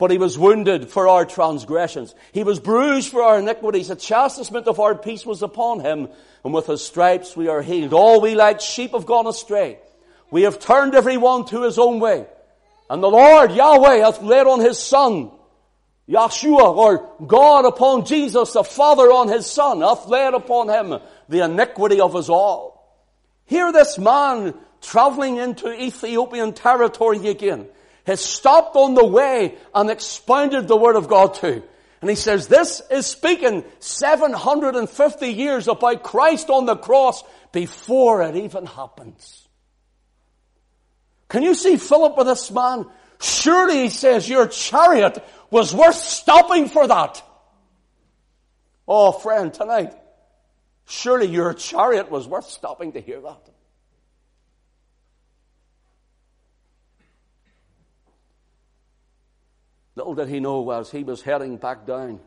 But 0.00 0.10
he 0.10 0.16
was 0.16 0.38
wounded 0.38 0.88
for 0.88 1.08
our 1.08 1.26
transgressions. 1.26 2.14
He 2.32 2.42
was 2.42 2.58
bruised 2.58 3.10
for 3.10 3.22
our 3.22 3.38
iniquities. 3.38 3.88
The 3.88 3.96
chastisement 3.96 4.66
of 4.66 4.80
our 4.80 4.94
peace 4.94 5.26
was 5.26 5.42
upon 5.42 5.80
him. 5.80 6.08
And 6.42 6.54
with 6.54 6.68
his 6.68 6.82
stripes 6.82 7.36
we 7.36 7.48
are 7.48 7.60
healed. 7.60 7.92
All 7.92 8.22
we 8.22 8.34
like 8.34 8.62
sheep 8.62 8.92
have 8.92 9.04
gone 9.04 9.26
astray. 9.26 9.78
We 10.30 10.42
have 10.42 10.58
turned 10.58 10.94
every 10.94 11.18
one 11.18 11.44
to 11.48 11.64
his 11.64 11.78
own 11.78 12.00
way. 12.00 12.26
And 12.88 13.02
the 13.02 13.10
Lord, 13.10 13.52
Yahweh, 13.52 13.96
hath 13.96 14.22
laid 14.22 14.46
on 14.46 14.60
his 14.60 14.78
son, 14.78 15.32
Yahshua, 16.08 16.76
or 16.76 17.10
God 17.26 17.66
upon 17.66 18.06
Jesus, 18.06 18.54
the 18.54 18.64
Father 18.64 19.12
on 19.12 19.28
his 19.28 19.46
son, 19.46 19.82
hath 19.82 20.06
laid 20.06 20.32
upon 20.32 20.70
him 20.70 20.98
the 21.28 21.44
iniquity 21.44 22.00
of 22.00 22.16
us 22.16 22.30
all. 22.30 23.04
Hear 23.44 23.70
this 23.70 23.98
man 23.98 24.54
traveling 24.80 25.36
into 25.36 25.70
Ethiopian 25.70 26.54
territory 26.54 27.28
again 27.28 27.68
has 28.04 28.20
stopped 28.20 28.76
on 28.76 28.94
the 28.94 29.06
way 29.06 29.56
and 29.74 29.90
expounded 29.90 30.68
the 30.68 30.76
Word 30.76 30.96
of 30.96 31.08
God 31.08 31.34
to. 31.34 31.62
And 32.00 32.08
he 32.08 32.16
says, 32.16 32.48
this 32.48 32.80
is 32.90 33.06
speaking 33.06 33.64
750 33.78 35.26
years 35.28 35.68
about 35.68 36.02
Christ 36.02 36.48
on 36.48 36.64
the 36.64 36.76
cross 36.76 37.22
before 37.52 38.22
it 38.22 38.36
even 38.36 38.64
happens. 38.64 39.46
Can 41.28 41.42
you 41.42 41.54
see 41.54 41.76
Philip 41.76 42.16
with 42.16 42.26
this 42.26 42.50
man? 42.50 42.86
Surely, 43.20 43.82
he 43.82 43.88
says, 43.90 44.28
your 44.28 44.48
chariot 44.48 45.22
was 45.50 45.74
worth 45.74 45.96
stopping 45.96 46.68
for 46.68 46.86
that. 46.86 47.22
Oh, 48.88 49.12
friend, 49.12 49.52
tonight, 49.52 49.92
surely 50.88 51.28
your 51.28 51.52
chariot 51.52 52.10
was 52.10 52.26
worth 52.26 52.48
stopping 52.48 52.92
to 52.92 53.00
hear 53.00 53.20
that. 53.20 53.49
Little 59.96 60.14
did 60.14 60.28
he 60.28 60.40
know 60.40 60.70
as 60.70 60.90
he 60.90 61.02
was 61.02 61.22
heading 61.22 61.56
back 61.56 61.86
down, 61.86 62.20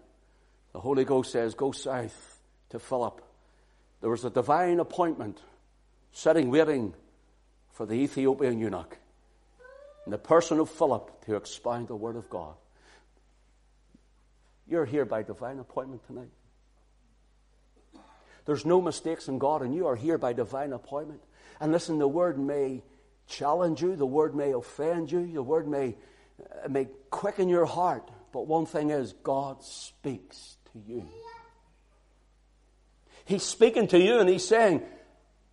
the 0.74 0.80
Holy 0.80 1.06
Ghost 1.06 1.32
says, 1.32 1.56
Go 1.56 1.72
south 1.72 2.42
to 2.70 2.80
Philip. 2.80 3.22
There 4.02 4.10
was 4.10 4.26
a 4.26 4.30
divine 4.30 4.80
appointment 4.80 5.40
sitting 6.12 6.50
waiting 6.50 6.94
for 7.72 7.86
the 7.86 7.94
Ethiopian 7.94 8.60
eunuch 8.60 8.98
in 10.06 10.12
the 10.12 10.18
person 10.18 10.60
of 10.60 10.70
Philip 10.70 11.26
to 11.26 11.36
expound 11.36 11.88
the 11.88 11.96
Word 11.96 12.16
of 12.16 12.30
God. 12.30 12.56
You're 14.68 14.86
here 14.86 15.06
by 15.06 15.24
divine 15.24 15.60
appointment 15.60 16.06
tonight. 16.06 16.32
There's 18.46 18.66
no 18.66 18.82
mistakes 18.82 19.28
in 19.28 19.40
God, 19.40 19.62
and 19.62 19.74
you 19.74 19.88
are 19.88 19.96
here 19.96 20.18
by 20.18 20.34
divine 20.34 20.74
appointment. 20.74 21.22
And 21.60 21.72
listen, 21.72 21.98
the 21.98 22.08
Word 22.08 22.38
may 22.38 22.84
challenge 23.28 23.82
you, 23.82 23.96
the 23.96 24.06
Word 24.06 24.36
may 24.36 24.52
offend 24.52 25.12
you, 25.12 25.32
the 25.32 25.44
Word 25.44 25.68
may 25.68 25.96
it 26.66 26.72
may 26.72 26.88
quicken 27.10 27.50
your 27.50 27.66
heart, 27.66 28.10
but 28.32 28.48
one 28.48 28.66
thing 28.66 28.90
is, 28.90 29.14
God 29.24 29.64
speaks 29.64 30.58
to 30.72 30.80
you. 30.80 31.08
He's 33.26 33.44
speaking 33.44 33.88
to 33.88 34.00
you 34.00 34.20
and 34.20 34.30
He's 34.30 34.48
saying, 34.48 34.82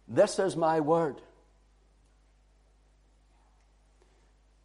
This 0.09 0.39
is 0.39 0.57
my 0.57 0.81
word. 0.81 1.21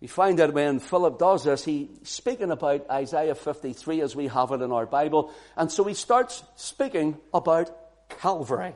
We 0.05 0.07
find 0.07 0.37
that 0.39 0.53
when 0.53 0.79
Philip 0.79 1.17
does 1.17 1.45
this, 1.45 1.65
he's 1.65 1.87
speaking 2.03 2.51
about 2.51 2.87
Isaiah 2.91 3.33
53 3.33 4.01
as 4.01 4.15
we 4.15 4.27
have 4.27 4.51
it 4.51 4.61
in 4.61 4.71
our 4.71 4.85
Bible. 4.85 5.33
And 5.57 5.71
so 5.71 5.83
he 5.83 5.95
starts 5.95 6.43
speaking 6.55 7.17
about 7.33 7.75
Calvary. 8.09 8.73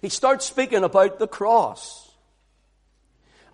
He 0.00 0.08
starts 0.08 0.46
speaking 0.46 0.84
about 0.84 1.18
the 1.18 1.28
cross. 1.28 2.09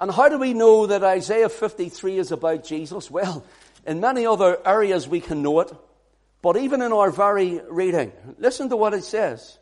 And 0.01 0.11
how 0.11 0.29
do 0.29 0.39
we 0.39 0.53
know 0.53 0.87
that 0.87 1.03
Isaiah 1.03 1.49
53 1.49 2.19
is 2.19 2.33
about 2.33 2.65
Jesus? 2.65 3.11
Well, 3.11 3.45
in 3.87 4.01
many 4.01 4.27
other 4.27 4.59
areas 4.67 5.09
we 5.09 5.21
can 5.21 5.43
know 5.43 5.61
it, 5.61 5.73
but 6.43 6.57
even 6.57 6.83
in 6.83 6.93
our 6.93 7.11
very 7.11 7.61
reading, 7.69 8.13
listen 8.39 8.69
to 8.69 8.77
what 8.77 8.95
it 8.95 9.05
says. 9.05 9.59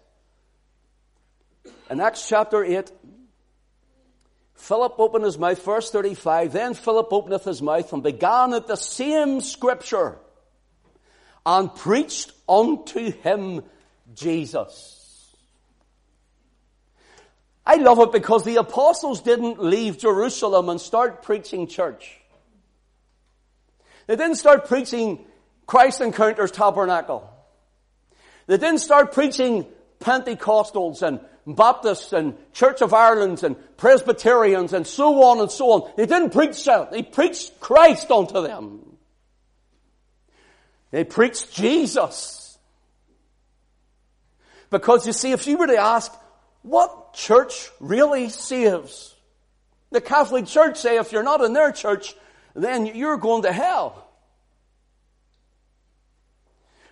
In 1.89 2.01
Acts 2.01 2.29
chapter 2.29 2.65
8, 2.65 2.91
Philip 4.55 4.95
opened 4.99 5.25
his 5.25 5.39
mouth, 5.39 5.63
verse 5.63 5.91
35, 5.91 6.53
then 6.53 6.75
Philip 6.75 7.13
openeth 7.13 7.45
his 7.45 7.61
mouth 7.61 7.93
and 7.93 8.03
began 8.03 8.55
at 8.55 8.67
the 8.67 8.77
same 8.77 9.41
scripture 9.41 10.17
and 11.45 11.75
preached 11.75 12.33
unto 12.49 13.13
him 13.13 13.63
Jesus. 14.15 15.04
I 17.67 17.77
love 17.77 17.99
it 18.01 18.13
because 18.13 18.45
the 18.45 18.57
apostles 18.57 19.23
didn't 19.23 19.63
leave 19.63 19.99
Jerusalem 19.99 20.69
and 20.69 20.81
start 20.81 21.23
preaching 21.23 21.67
church. 21.67 22.21
They 24.07 24.17
didn't 24.17 24.37
start 24.37 24.69
preaching 24.69 25.25
Christ 25.67 26.01
Encounters 26.01 26.51
Tabernacle. 26.51 27.31
They 28.47 28.59
didn't 28.59 28.81
start 28.81 29.13
preaching 29.13 29.67
Pentecostals 30.01 31.01
and 31.01 31.21
Baptists 31.47 32.13
and 32.13 32.37
Church 32.53 32.83
of 32.83 32.93
Ireland 32.93 33.43
and 33.43 33.57
Presbyterians 33.77 34.73
and 34.73 34.87
so 34.87 35.23
on 35.25 35.41
and 35.41 35.51
so 35.51 35.71
on. 35.71 35.93
They 35.97 36.07
didn't 36.07 36.31
preach 36.31 36.63
that. 36.67 36.91
They 36.91 37.03
preached 37.03 37.61
Christ 37.61 38.11
unto 38.11 38.43
them. 38.43 38.97
They 40.91 41.05
preached 41.05 41.53
Jesus. 41.53 42.59
Because 44.71 45.07
you 45.07 45.13
see, 45.13 45.33
if 45.33 45.47
you 45.47 45.57
were 45.57 45.67
to 45.67 45.77
ask, 45.77 46.13
what 46.65 47.13
church 47.13 47.71
really 47.79 48.31
saves? 48.31 49.15
The 49.91 50.01
Catholic 50.01 50.47
Church 50.47 50.79
say 50.79 50.97
if 50.97 51.13
you're 51.13 51.23
not 51.23 51.43
in 51.43 51.53
their 51.53 51.73
church, 51.73 52.15
then 52.55 52.87
you're 52.87 53.19
going 53.19 53.43
to 53.43 53.53
hell. 53.53 54.09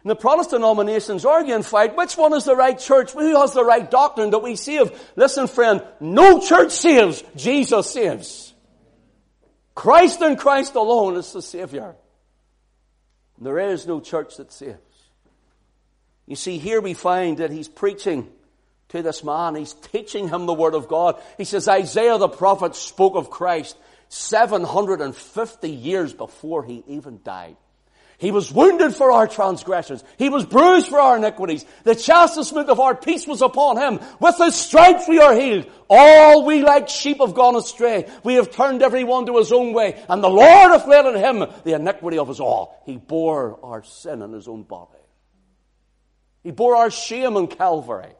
And 0.04 0.10
the 0.10 0.16
Protestant 0.16 0.60
denominations 0.60 1.24
argue 1.24 1.54
and 1.54 1.64
fight, 1.64 1.96
which 1.96 2.18
one 2.18 2.34
is 2.34 2.44
the 2.44 2.54
right 2.54 2.78
church? 2.78 3.12
Who 3.12 3.34
has 3.40 3.54
the 3.54 3.64
right 3.64 3.90
doctrine 3.90 4.30
that 4.30 4.40
we 4.40 4.56
save? 4.56 4.90
Listen 5.16 5.46
friend, 5.46 5.82
no 6.00 6.40
church 6.40 6.72
saves, 6.72 7.24
Jesus 7.34 7.90
saves. 7.90 8.52
Christ 9.74 10.20
and 10.20 10.38
Christ 10.38 10.74
alone 10.74 11.16
is 11.16 11.32
the 11.32 11.40
Savior. 11.40 11.96
There 13.40 13.58
is 13.58 13.86
no 13.86 14.00
church 14.00 14.36
that 14.36 14.52
saves. 14.52 14.78
You 16.26 16.36
see, 16.36 16.58
here 16.58 16.82
we 16.82 16.92
find 16.92 17.38
that 17.38 17.50
he's 17.50 17.68
preaching 17.68 18.28
to 18.92 19.02
this 19.02 19.24
man. 19.24 19.54
He's 19.54 19.74
teaching 19.74 20.28
him 20.28 20.46
the 20.46 20.54
Word 20.54 20.74
of 20.74 20.88
God. 20.88 21.20
He 21.36 21.44
says 21.44 21.68
Isaiah 21.68 22.18
the 22.18 22.28
prophet 22.28 22.76
spoke 22.76 23.16
of 23.16 23.30
Christ 23.30 23.76
750 24.08 25.70
years 25.70 26.12
before 26.12 26.64
he 26.64 26.84
even 26.86 27.20
died. 27.24 27.56
He 28.18 28.30
was 28.30 28.52
wounded 28.52 28.94
for 28.94 29.10
our 29.10 29.26
transgressions. 29.26 30.04
He 30.16 30.28
was 30.28 30.44
bruised 30.44 30.86
for 30.86 31.00
our 31.00 31.16
iniquities. 31.16 31.64
The 31.82 31.96
chastisement 31.96 32.68
of 32.68 32.78
our 32.78 32.94
peace 32.94 33.26
was 33.26 33.42
upon 33.42 33.78
him. 33.78 33.98
With 34.20 34.36
his 34.36 34.54
stripes 34.54 35.08
we 35.08 35.18
are 35.18 35.34
healed. 35.34 35.68
All 35.90 36.44
we 36.44 36.62
like 36.62 36.88
sheep 36.88 37.18
have 37.18 37.34
gone 37.34 37.56
astray. 37.56 38.08
We 38.22 38.34
have 38.34 38.52
turned 38.52 38.80
every 38.80 39.02
one 39.02 39.26
to 39.26 39.38
his 39.38 39.50
own 39.50 39.72
way. 39.72 40.00
And 40.08 40.22
the 40.22 40.28
Lord 40.28 40.70
hath 40.70 40.86
laid 40.86 41.04
on 41.04 41.16
him 41.16 41.52
the 41.64 41.74
iniquity 41.74 42.18
of 42.18 42.30
us 42.30 42.38
all. 42.38 42.80
He 42.86 42.96
bore 42.96 43.58
our 43.60 43.82
sin 43.82 44.22
in 44.22 44.32
his 44.32 44.46
own 44.46 44.62
body. 44.62 44.92
He 46.44 46.52
bore 46.52 46.76
our 46.76 46.90
shame 46.90 47.36
in 47.36 47.48
Calvary. 47.48 48.14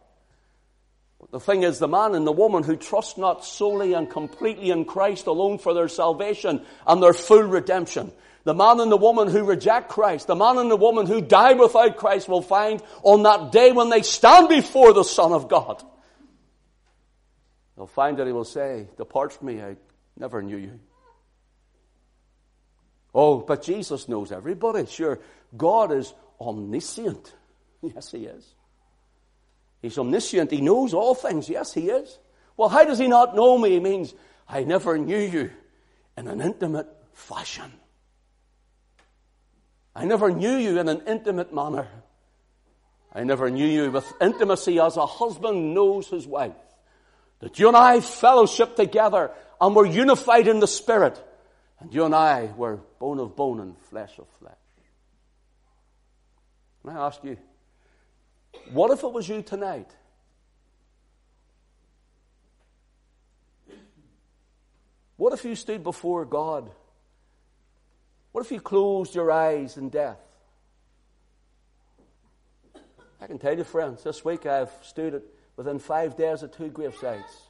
The 1.31 1.41
thing 1.41 1.63
is, 1.63 1.79
the 1.79 1.89
man 1.89 2.15
and 2.15 2.27
the 2.27 2.33
woman 2.33 2.63
who 2.63 2.77
trust 2.77 3.17
not 3.17 3.45
solely 3.45 3.95
and 3.95 4.11
completely 4.11 4.71
in 4.71 4.85
Christ 4.85 5.27
alone 5.27 5.59
for 5.59 5.73
their 5.73 5.89
salvation 5.89 6.65
and 6.87 7.03
their 7.03 7.15
full 7.15 7.43
redemption, 7.43 8.13
the 8.45 8.55
man 8.55 8.81
and 8.81 8.91
the 8.91 8.97
woman 8.97 9.29
who 9.29 9.45
reject 9.45 9.89
Christ, 9.89 10.27
the 10.27 10.37
man 10.37 10.59
and 10.59 10.71
the 10.71 10.77
woman 10.77 11.07
who 11.07 11.21
die 11.21 11.55
without 11.55 11.97
Christ 11.97 12.29
will 12.29 12.43
find 12.43 12.83
on 13.03 13.23
that 13.23 13.53
day 13.53 13.73
when 13.73 13.89
they 13.89 14.03
stand 14.03 14.49
before 14.49 14.93
the 14.93 15.05
Son 15.05 15.33
of 15.33 15.49
God, 15.49 15.83
they'll 17.77 17.87
find 17.87 18.19
that 18.19 18.27
he 18.27 18.33
will 18.33 18.45
say, 18.45 18.89
Depart 18.97 19.33
from 19.33 19.47
me, 19.47 19.63
I 19.63 19.77
never 20.19 20.43
knew 20.43 20.57
you. 20.57 20.81
Oh, 23.15 23.39
but 23.39 23.63
Jesus 23.63 24.09
knows 24.09 24.33
everybody. 24.33 24.87
Sure, 24.87 25.21
God 25.57 25.93
is 25.93 26.13
omniscient. 26.41 27.35
Yes, 27.85 28.13
he 28.13 28.27
is. 28.27 28.47
He's 29.83 29.99
omniscient. 29.99 30.53
He 30.53 30.61
knows 30.61 30.95
all 30.95 31.15
things. 31.15 31.49
Yes, 31.49 31.75
he 31.75 31.91
is. 31.91 32.19
Well, 32.57 32.69
how 32.69 32.85
does 32.85 32.99
he 32.99 33.09
not 33.09 33.35
know 33.35 33.59
me? 33.59 33.71
He 33.71 33.81
means, 33.81 34.15
I 34.49 34.63
never 34.63 34.97
knew 34.97 35.19
you 35.19 35.51
in 36.17 36.29
an 36.29 36.41
intimate 36.41 36.89
fashion. 37.13 37.73
I 39.95 40.05
never 40.05 40.31
knew 40.31 40.57
you 40.57 40.79
in 40.79 40.89
an 40.89 41.03
intimate 41.07 41.53
manner. 41.53 41.89
I 43.13 43.25
never 43.25 43.51
knew 43.51 43.67
you 43.67 43.91
with 43.91 44.11
intimacy 44.21 44.79
as 44.79 44.97
a 44.97 45.05
husband 45.05 45.75
knows 45.75 46.09
his 46.09 46.27
wife. 46.27 46.55
That 47.41 47.59
you 47.59 47.69
and 47.69 47.77
I 47.77 48.01
fellowship 48.01 48.77
together 48.77 49.33
and 49.61 49.75
were 49.75 49.85
unified 49.85 50.47
in 50.47 50.61
the 50.61 50.67
Spirit. 50.67 51.21
And 51.81 51.93
you 51.93 52.05
and 52.05 52.15
I 52.15 52.53
were 52.57 52.79
bone 53.01 53.19
of 53.19 53.35
bone 53.35 53.61
and 53.61 53.77
flesh 53.91 54.17
of 54.19 54.29
flesh. 54.39 54.55
Can 56.83 56.97
I 56.97 57.07
ask 57.07 57.23
you, 57.25 57.37
what 58.73 58.91
if 58.91 59.03
it 59.03 59.13
was 59.13 59.29
you 59.29 59.43
tonight? 59.43 59.91
What 65.17 65.33
if 65.33 65.45
you 65.45 65.55
stood 65.55 65.85
before 65.85 66.25
God? 66.25 66.71
What 68.33 68.45
if 68.45 68.51
you 68.51 68.61
closed 68.61 69.15
your 69.15 69.31
eyes 69.31 69.77
in 69.77 69.89
death? 69.89 70.19
I 73.21 73.27
can 73.27 73.39
tell 73.39 73.57
you, 73.57 73.63
friends, 73.63 74.03
this 74.03 74.25
week 74.25 74.47
I've 74.47 74.73
stood 74.83 75.23
within 75.57 75.79
five 75.79 76.17
days 76.17 76.43
at 76.43 76.53
two 76.53 76.71
gravesites. 76.71 77.47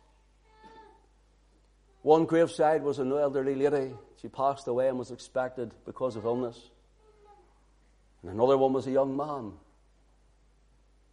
One 2.02 2.26
graveside 2.26 2.82
was 2.82 2.98
an 2.98 3.12
elderly 3.12 3.54
lady. 3.54 3.94
She 4.20 4.28
passed 4.28 4.66
away 4.66 4.88
and 4.88 4.98
was 4.98 5.12
expected 5.12 5.72
because 5.86 6.16
of 6.16 6.24
illness. 6.24 6.58
And 8.22 8.32
another 8.32 8.58
one 8.58 8.72
was 8.72 8.86
a 8.86 8.90
young 8.90 9.16
man 9.16 9.52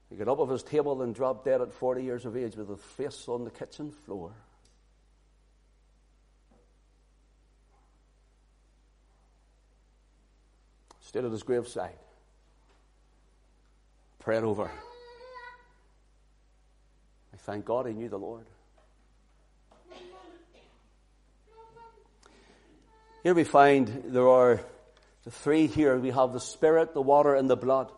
he 0.09 0.15
got 0.15 0.27
up 0.27 0.39
off 0.39 0.49
his 0.49 0.63
table 0.63 1.01
and 1.01 1.13
dropped 1.13 1.45
dead 1.45 1.61
at 1.61 1.71
40 1.71 2.03
years 2.03 2.25
of 2.25 2.35
age 2.35 2.55
with 2.55 2.69
his 2.69 2.79
face 2.79 3.27
on 3.27 3.43
the 3.43 3.51
kitchen 3.51 3.91
floor. 3.91 4.31
Stood 11.01 11.25
at 11.25 11.31
his 11.31 11.43
graveside, 11.43 11.97
prayed 14.19 14.43
over. 14.43 14.69
I 17.33 17.37
thank 17.37 17.65
God 17.65 17.87
he 17.87 17.93
knew 17.93 18.09
the 18.09 18.19
Lord. 18.19 18.45
Here 23.23 23.33
we 23.33 23.43
find 23.43 23.87
there 24.05 24.27
are 24.27 24.61
the 25.23 25.31
three 25.31 25.67
here. 25.67 25.97
We 25.97 26.11
have 26.11 26.31
the 26.31 26.39
Spirit, 26.39 26.93
the 26.93 27.01
water, 27.01 27.35
and 27.35 27.49
the 27.49 27.57
blood. 27.57 27.91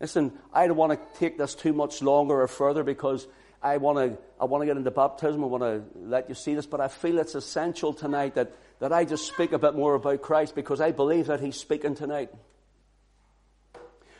Listen, 0.00 0.32
I 0.52 0.66
don't 0.66 0.76
want 0.76 0.92
to 0.92 1.18
take 1.18 1.38
this 1.38 1.54
too 1.54 1.72
much 1.72 2.02
longer 2.02 2.40
or 2.40 2.48
further 2.48 2.84
because 2.84 3.26
I 3.62 3.78
want 3.78 3.98
to, 3.98 4.18
I 4.40 4.44
want 4.44 4.62
to 4.62 4.66
get 4.66 4.76
into 4.76 4.90
baptism. 4.90 5.42
I 5.42 5.46
want 5.46 5.64
to 5.64 5.82
let 5.98 6.28
you 6.28 6.34
see 6.34 6.54
this, 6.54 6.66
but 6.66 6.80
I 6.80 6.88
feel 6.88 7.18
it's 7.18 7.34
essential 7.34 7.92
tonight 7.92 8.36
that, 8.36 8.52
that 8.78 8.92
I 8.92 9.04
just 9.04 9.26
speak 9.26 9.52
a 9.52 9.58
bit 9.58 9.74
more 9.74 9.94
about 9.94 10.22
Christ 10.22 10.54
because 10.54 10.80
I 10.80 10.92
believe 10.92 11.26
that 11.26 11.40
He's 11.40 11.56
speaking 11.56 11.96
tonight. 11.96 12.30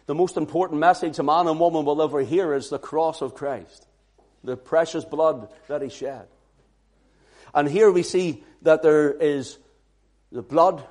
The 0.07 0.14
most 0.14 0.37
important 0.37 0.81
message 0.81 1.19
a 1.19 1.23
man 1.23 1.47
and 1.47 1.61
woman 1.61 1.85
will 1.85 2.03
ever 2.03 2.23
hear 2.23 2.55
is 2.55 2.71
the 2.71 2.79
cross 2.79 3.21
of 3.21 3.35
Christ, 3.35 3.87
the 4.43 4.57
precious 4.57 5.05
blood 5.05 5.53
that 5.69 5.83
He 5.83 5.91
shed. 5.91 6.27
And 7.55 7.69
here 7.69 7.91
we 7.91 8.03
see 8.03 8.43
that 8.62 8.83
there 8.83 9.12
is 9.12 9.59
the 10.33 10.43
blood, 10.43 10.83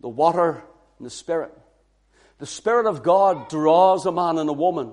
the 0.00 0.08
water, 0.08 0.62
and 0.98 1.06
the 1.06 1.10
Spirit. 1.10 1.52
The 2.40 2.46
Spirit 2.46 2.86
of 2.86 3.02
God 3.02 3.50
draws 3.50 4.06
a 4.06 4.12
man 4.12 4.38
and 4.38 4.48
a 4.48 4.54
woman. 4.54 4.92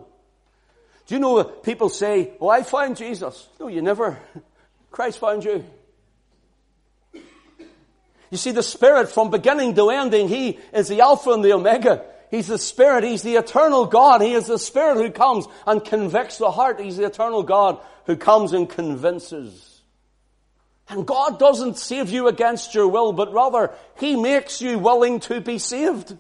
Do 1.08 1.16
you 1.16 1.20
know 1.20 1.44
people 1.44 1.88
say, 1.88 2.34
Oh, 2.42 2.50
I 2.50 2.62
found 2.64 2.98
Jesus? 2.98 3.48
No, 3.60 3.70
you 3.70 3.82
never. 3.82 4.20
Christ 4.92 5.20
found 5.20 5.46
you. 5.46 5.66
You 8.30 8.38
see, 8.38 8.52
the 8.52 8.62
Spirit 8.62 9.10
from 9.10 9.32
beginning 9.32 9.76
to 9.76 9.90
ending, 9.90 10.28
He 10.28 10.60
is 10.74 10.90
the 10.90 11.00
Alpha 11.00 11.32
and 11.32 11.44
the 11.44 11.54
Omega. 11.54 12.04
He's 12.30 12.48
the 12.48 12.58
Spirit. 12.58 13.06
He's 13.06 13.24
the 13.24 13.38
eternal 13.38 13.86
God. 13.86 14.22
He 14.22 14.34
is 14.34 14.48
the 14.48 14.60
Spirit 14.60 14.98
who 14.98 15.10
comes 15.10 15.46
and 15.66 15.84
convicts 15.84 16.38
the 16.38 16.52
heart. 16.52 16.82
He's 16.82 16.98
the 16.98 17.06
eternal 17.06 17.44
God 17.44 17.80
who 18.06 18.18
comes 18.18 18.52
and 18.52 18.70
convinces 18.70 19.82
And 20.90 21.08
God 21.08 21.40
doesn't 21.40 21.78
save 21.78 22.10
you 22.10 22.28
against 22.28 22.76
your 22.76 22.90
will, 22.90 23.14
but 23.14 23.32
rather 23.32 23.74
He 23.98 24.18
makes 24.18 24.62
you 24.62 24.78
willing 24.78 25.22
to 25.22 25.40
be 25.40 25.60
saved. 25.60 26.18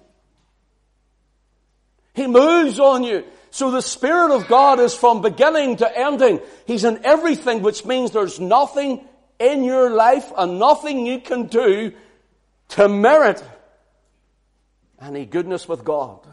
He 2.17 2.25
moves 2.25 2.79
on 2.79 3.03
you. 3.03 3.23
So 3.51 3.69
the 3.69 3.81
Spirit 3.81 4.35
of 4.35 4.47
God 4.47 4.79
is 4.79 4.95
from 4.95 5.21
beginning 5.21 5.77
to 5.77 5.97
ending. 5.97 6.41
He's 6.65 6.83
in 6.83 7.05
everything, 7.05 7.61
which 7.61 7.85
means 7.85 8.09
there's 8.09 8.39
nothing 8.39 9.07
in 9.39 9.63
your 9.63 9.91
life 9.91 10.31
and 10.35 10.57
nothing 10.57 11.05
you 11.05 11.21
can 11.21 11.45
do 11.45 11.93
to 12.69 12.89
merit 12.89 13.43
any 14.99 15.27
goodness 15.27 15.67
with 15.69 15.85
God. 15.85 16.25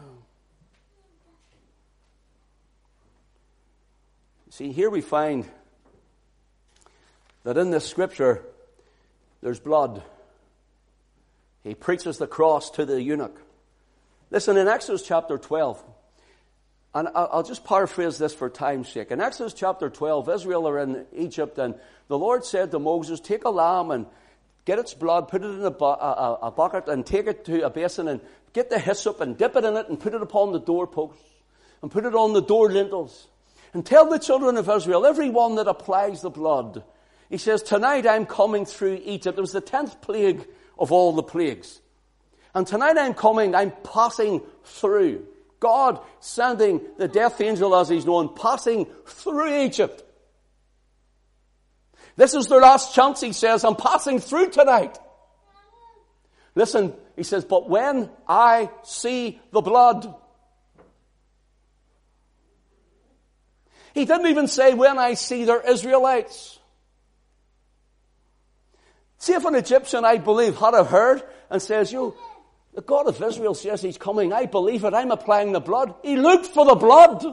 See, 4.49 4.71
here 4.71 4.89
we 4.89 5.01
find 5.01 5.45
that 7.43 7.59
in 7.59 7.69
this 7.69 7.87
scripture, 7.87 8.43
there's 9.43 9.59
blood. 9.59 10.01
He 11.63 11.75
preaches 11.75 12.17
the 12.17 12.25
cross 12.25 12.71
to 12.71 12.85
the 12.85 12.99
eunuch. 12.99 13.44
Listen, 14.31 14.57
in 14.57 14.67
Exodus 14.67 15.03
chapter 15.03 15.37
12, 15.37 15.83
and 16.95 17.09
I'll 17.13 17.43
just 17.43 17.63
paraphrase 17.65 18.17
this 18.17 18.33
for 18.33 18.49
time's 18.49 18.89
sake. 18.89 19.11
In 19.11 19.21
Exodus 19.21 19.53
chapter 19.53 19.89
12, 19.89 20.29
Israel 20.29 20.67
are 20.67 20.79
in 20.79 21.05
Egypt, 21.13 21.57
and 21.59 21.75
the 22.07 22.17
Lord 22.17 22.45
said 22.45 22.71
to 22.71 22.79
Moses, 22.79 23.19
Take 23.19 23.43
a 23.43 23.49
lamb 23.49 23.91
and 23.91 24.07
get 24.63 24.79
its 24.79 24.93
blood, 24.93 25.27
put 25.27 25.43
it 25.43 25.47
in 25.47 25.63
a, 25.63 25.71
bu- 25.71 25.85
a, 25.85 26.39
a, 26.43 26.51
bucket, 26.51 26.87
and 26.87 27.05
take 27.05 27.27
it 27.27 27.45
to 27.45 27.65
a 27.65 27.69
basin, 27.69 28.07
and 28.07 28.21
get 28.53 28.69
the 28.69 28.79
hyssop 28.79 29.21
and 29.21 29.37
dip 29.37 29.55
it 29.55 29.63
in 29.63 29.75
it, 29.75 29.89
and 29.89 29.99
put 29.99 30.13
it 30.13 30.21
upon 30.21 30.53
the 30.53 30.59
doorposts, 30.59 31.21
and 31.81 31.91
put 31.91 32.05
it 32.05 32.15
on 32.15 32.33
the 32.33 32.41
door 32.41 32.71
lintels. 32.71 33.27
And 33.73 33.85
tell 33.85 34.09
the 34.09 34.17
children 34.17 34.57
of 34.57 34.69
Israel, 34.69 35.05
everyone 35.05 35.55
that 35.55 35.67
applies 35.67 36.21
the 36.21 36.29
blood, 36.29 36.83
he 37.29 37.37
says, 37.37 37.61
Tonight 37.61 38.07
I'm 38.07 38.25
coming 38.25 38.65
through 38.65 39.01
Egypt. 39.03 39.37
It 39.37 39.41
was 39.41 39.51
the 39.51 39.61
tenth 39.61 40.01
plague 40.01 40.47
of 40.79 40.91
all 40.91 41.11
the 41.11 41.23
plagues. 41.23 41.81
And 42.55 42.65
tonight 42.65 42.97
I'm 42.97 43.13
coming, 43.13 43.53
I'm 43.53 43.71
passing 43.83 44.41
through. 44.63 45.27
God 45.59 45.99
sending 46.19 46.81
the 46.97 47.07
death 47.07 47.39
angel, 47.41 47.75
as 47.75 47.89
he's 47.89 48.05
known, 48.05 48.33
passing 48.33 48.85
through 49.05 49.63
Egypt. 49.63 50.03
This 52.15 52.33
is 52.33 52.47
their 52.47 52.61
last 52.61 52.95
chance, 52.95 53.21
he 53.21 53.33
says. 53.33 53.63
I'm 53.63 53.75
passing 53.75 54.19
through 54.19 54.49
tonight. 54.49 54.97
Listen, 56.55 56.93
he 57.15 57.23
says, 57.23 57.43
but 57.43 57.69
when 57.69 58.09
I 58.27 58.71
see 58.83 59.39
the 59.51 59.61
blood, 59.61 60.15
He 63.95 64.03
didn't 64.03 64.27
even 64.27 64.49
say, 64.49 64.73
when 64.73 64.99
I 64.99 65.13
see 65.13 65.45
their 65.45 65.61
Israelites. 65.61 66.59
See 69.19 69.31
if 69.31 69.45
an 69.45 69.55
Egyptian, 69.55 70.03
I 70.03 70.17
believe, 70.17 70.57
had 70.57 70.73
a 70.73 70.83
heard 70.83 71.23
and 71.49 71.61
says, 71.61 71.93
you, 71.93 72.13
the 72.75 72.81
God 72.81 73.07
of 73.07 73.21
Israel 73.21 73.55
says 73.55 73.81
he's 73.81 73.97
coming. 73.97 74.33
I 74.33 74.45
believe 74.45 74.83
it. 74.83 74.93
I'm 74.93 75.11
applying 75.11 75.53
the 75.53 75.61
blood. 75.61 75.95
He 76.03 76.17
looked 76.17 76.47
for 76.47 76.65
the 76.65 76.75
blood. 76.75 77.25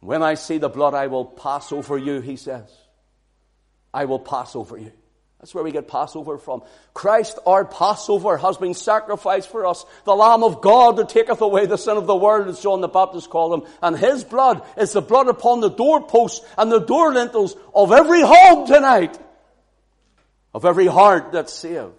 When 0.00 0.22
I 0.22 0.34
see 0.34 0.58
the 0.58 0.68
blood, 0.68 0.92
I 0.92 1.06
will 1.06 1.24
pass 1.24 1.72
over 1.72 1.96
you, 1.96 2.20
he 2.20 2.36
says. 2.36 2.70
I 3.94 4.04
will 4.04 4.18
pass 4.18 4.54
over 4.54 4.76
you. 4.76 4.92
That's 5.44 5.54
where 5.54 5.64
we 5.64 5.72
get 5.72 5.88
Passover 5.88 6.38
from. 6.38 6.62
Christ, 6.94 7.38
our 7.46 7.66
Passover, 7.66 8.38
has 8.38 8.56
been 8.56 8.72
sacrificed 8.72 9.50
for 9.50 9.66
us. 9.66 9.84
The 10.04 10.14
Lamb 10.14 10.42
of 10.42 10.62
God 10.62 10.96
that 10.96 11.10
taketh 11.10 11.42
away 11.42 11.66
the 11.66 11.76
sin 11.76 11.98
of 11.98 12.06
the 12.06 12.16
world, 12.16 12.48
as 12.48 12.60
John 12.60 12.80
the 12.80 12.88
Baptist 12.88 13.28
called 13.28 13.60
him. 13.60 13.68
And 13.82 13.94
his 13.94 14.24
blood 14.24 14.62
is 14.78 14.92
the 14.92 15.02
blood 15.02 15.28
upon 15.28 15.60
the 15.60 15.68
doorposts 15.68 16.44
and 16.56 16.72
the 16.72 16.78
door 16.78 17.12
lintels 17.12 17.56
of 17.74 17.92
every 17.92 18.22
home 18.22 18.66
tonight. 18.66 19.18
Of 20.54 20.64
every 20.64 20.86
heart 20.86 21.32
that's 21.32 21.52
saved. 21.52 21.92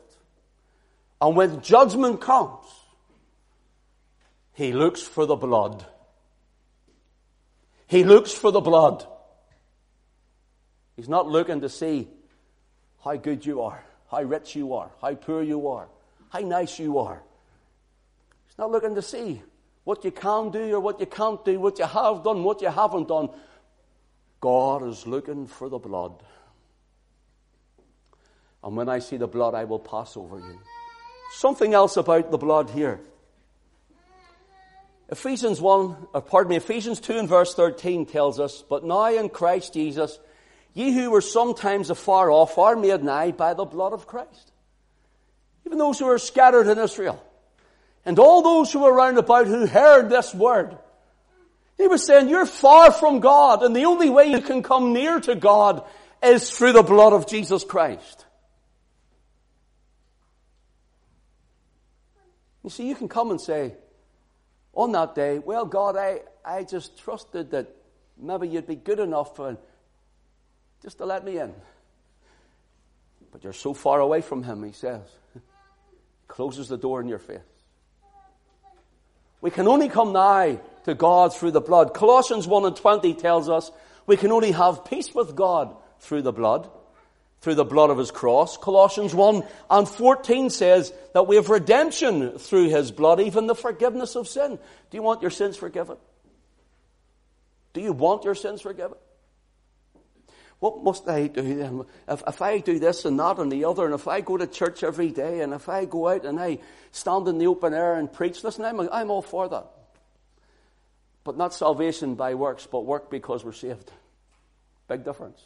And 1.21 1.35
when 1.35 1.61
judgment 1.61 2.21
comes, 2.21 2.65
he 4.53 4.71
looks 4.71 5.01
for 5.01 5.25
the 5.25 5.35
blood. 5.35 5.85
He 7.87 8.03
looks 8.03 8.31
for 8.31 8.51
the 8.51 8.61
blood. 8.61 9.05
He's 10.95 11.09
not 11.09 11.27
looking 11.27 11.61
to 11.61 11.69
see 11.69 12.07
how 13.03 13.17
good 13.17 13.45
you 13.45 13.61
are, 13.61 13.83
how 14.09 14.23
rich 14.23 14.55
you 14.55 14.73
are, 14.73 14.89
how 15.01 15.13
poor 15.13 15.43
you 15.43 15.67
are, 15.67 15.87
how 16.29 16.39
nice 16.39 16.79
you 16.79 16.97
are. 16.99 17.21
He's 18.47 18.57
not 18.57 18.71
looking 18.71 18.95
to 18.95 19.01
see 19.01 19.41
what 19.83 20.03
you 20.05 20.11
can 20.11 20.51
do 20.51 20.75
or 20.75 20.79
what 20.79 20.99
you 20.99 21.05
can't 21.05 21.43
do, 21.43 21.59
what 21.59 21.77
you 21.77 21.85
have 21.85 22.23
done, 22.23 22.43
what 22.43 22.61
you 22.61 22.69
haven't 22.69 23.09
done. 23.09 23.29
God 24.39 24.87
is 24.87 25.05
looking 25.05 25.47
for 25.47 25.69
the 25.69 25.77
blood. 25.77 26.23
And 28.65 28.75
when 28.75 28.89
I 28.89 28.99
see 28.99 29.17
the 29.17 29.28
blood, 29.28 29.54
I 29.54 29.63
will 29.63 29.80
pass 29.80 30.17
over 30.17 30.39
you. 30.39 30.60
Something 31.32 31.73
else 31.73 31.95
about 31.95 32.32
the 32.32 32.38
blood 32.38 32.71
here. 32.71 32.99
Ephesians 35.10 35.62
1, 35.62 36.08
or 36.13 36.21
pardon 36.21 36.49
me, 36.49 36.56
Ephesians 36.56 36.99
2 36.99 37.19
and 37.19 37.30
verse 37.30 37.54
13 37.54 38.08
tells 38.08 38.39
us, 38.39 38.63
But 38.67 38.84
now 38.84 39.06
in 39.06 39.30
Christ 39.30 39.73
Jesus, 39.73 40.19
Ye 40.75 40.91
who 40.91 41.10
were 41.10 41.21
sometimes 41.21 41.89
afar 41.89 42.30
off 42.30 42.58
are 42.58 42.75
made 42.75 43.01
nigh 43.01 43.32
by 43.32 43.54
the 43.54 43.63
blood 43.63 43.93
of 43.93 44.08
Christ. 44.08 44.51
Even 45.65 45.78
those 45.78 45.97
who 45.97 46.06
are 46.06 46.19
scattered 46.19 46.67
in 46.67 46.78
Israel. 46.78 47.23
And 48.06 48.19
all 48.19 48.41
those 48.41 48.73
who 48.73 48.80
were 48.80 48.93
round 48.93 49.17
about 49.17 49.47
who 49.47 49.65
heard 49.65 50.10
this 50.10 50.36
word. 50.36 50.78
He 51.78 51.88
was 51.88 52.06
saying, 52.06 52.28
you're 52.28 52.45
far 52.45 52.91
from 52.91 53.21
God, 53.21 53.63
and 53.63 53.75
the 53.75 53.86
only 53.86 54.10
way 54.10 54.25
you 54.25 54.41
can 54.41 54.63
come 54.63 54.91
near 54.91 55.19
to 55.21 55.36
God 55.36 55.84
is 56.21 56.49
through 56.49 56.73
the 56.73 56.84
blood 56.84 57.13
of 57.13 57.25
Jesus 57.25 57.63
Christ. 57.63 58.24
You 62.65 62.71
see, 62.71 62.89
you 62.89 62.95
can 62.95 63.08
come 63.08 63.30
and 63.30 63.39
say, 63.39 63.75
on 64.73 64.91
that 64.93 65.13
day, 65.13 65.38
well, 65.38 65.65
God, 65.65 65.95
I, 65.95 66.21
I 66.43 66.63
just 66.63 66.97
trusted 66.97 67.51
that 67.51 67.67
maybe 68.17 68.47
you'd 68.47 68.65
be 68.65 68.75
good 68.75 68.99
enough 68.99 69.38
and 69.38 69.60
just 70.82 70.97
to 70.97 71.06
let 71.06 71.23
me 71.23 71.38
in. 71.38 71.54
But 73.32 73.43
you're 73.43 73.54
so 73.54 73.75
far 73.75 73.99
away 73.99 74.21
from 74.21 74.41
him, 74.41 74.63
he 74.63 74.71
says. 74.71 75.04
Closes 76.28 76.67
the 76.67 76.78
door 76.78 77.01
in 77.01 77.08
your 77.08 77.19
face. 77.19 77.38
We 79.41 79.51
can 79.51 79.67
only 79.67 79.88
come 79.88 80.12
nigh 80.12 80.60
to 80.86 80.95
God 80.95 81.36
through 81.36 81.51
the 81.51 81.62
blood. 81.62 81.93
Colossians 81.93 82.47
1 82.47 82.65
and 82.65 82.75
20 82.75 83.13
tells 83.13 83.47
us 83.47 83.69
we 84.08 84.17
can 84.17 84.32
only 84.32 84.54
have 84.54 84.86
peace 84.86 85.13
with 85.13 85.36
God 85.36 85.75
through 85.99 86.23
the 86.23 86.34
blood, 86.34 86.67
through 87.45 87.53
the 87.53 87.63
blood 87.63 87.91
of 87.91 87.99
his 87.99 88.10
cross. 88.10 88.58
Colossians 88.58 89.13
1 89.13 89.43
and 89.69 89.88
14 89.88 90.49
says 90.49 90.91
that 91.13 91.27
we 91.27 91.36
have 91.36 91.47
redemption 91.47 92.39
through 92.39 92.69
his 92.69 92.91
blood, 92.91 93.19
even 93.19 93.45
the 93.45 93.53
forgiveness 93.53 94.15
of 94.15 94.27
sin. 94.27 94.58
Do 94.89 94.97
you 94.97 95.03
want 95.03 95.21
your 95.21 95.29
sins 95.29 95.55
forgiven? 95.55 95.97
Do 97.73 97.81
you 97.81 97.93
want 97.93 98.23
your 98.23 98.34
sins 98.34 98.62
forgiven? 98.62 98.97
What 100.58 100.84
must 100.84 101.08
I 101.08 101.27
do 101.27 101.55
then? 101.55 101.86
If, 102.08 102.23
if 102.25 102.41
I 102.41 102.58
do 102.58 102.79
this 102.79 103.05
and 103.05 103.19
that 103.19 103.38
and 103.38 103.51
the 103.51 103.65
other, 103.65 103.86
and 103.86 103.93
if 103.93 104.08
I 104.08 104.21
go 104.21 104.38
to 104.38 104.47
church 104.47 104.81
every 104.81 105.12
day, 105.12 105.41
and 105.41 105.53
if 105.53 105.69
I 105.69 105.86
go 105.86 106.08
out 106.08 106.25
and 106.25 106.39
I 106.39 106.58
stand 106.91 107.27
in 107.27 107.38
the 107.38 107.45
open 107.45 107.75
air 107.75 107.93
and 107.93 108.12
preach, 108.12 108.43
listen, 108.43 108.65
I'm, 108.65 108.79
I'm 108.91 109.12
all 109.12 109.21
for 109.21 109.47
that. 109.49 109.67
But 111.23 111.38
not 111.38 111.53
salvation 111.53 112.15
by 112.15 112.34
works, 112.34 112.65
but 112.65 112.88
work 112.88 113.12
because 113.12 113.45
we're 113.45 113.51
saved. 113.51 113.91
Big 114.88 115.05
difference. 115.05 115.39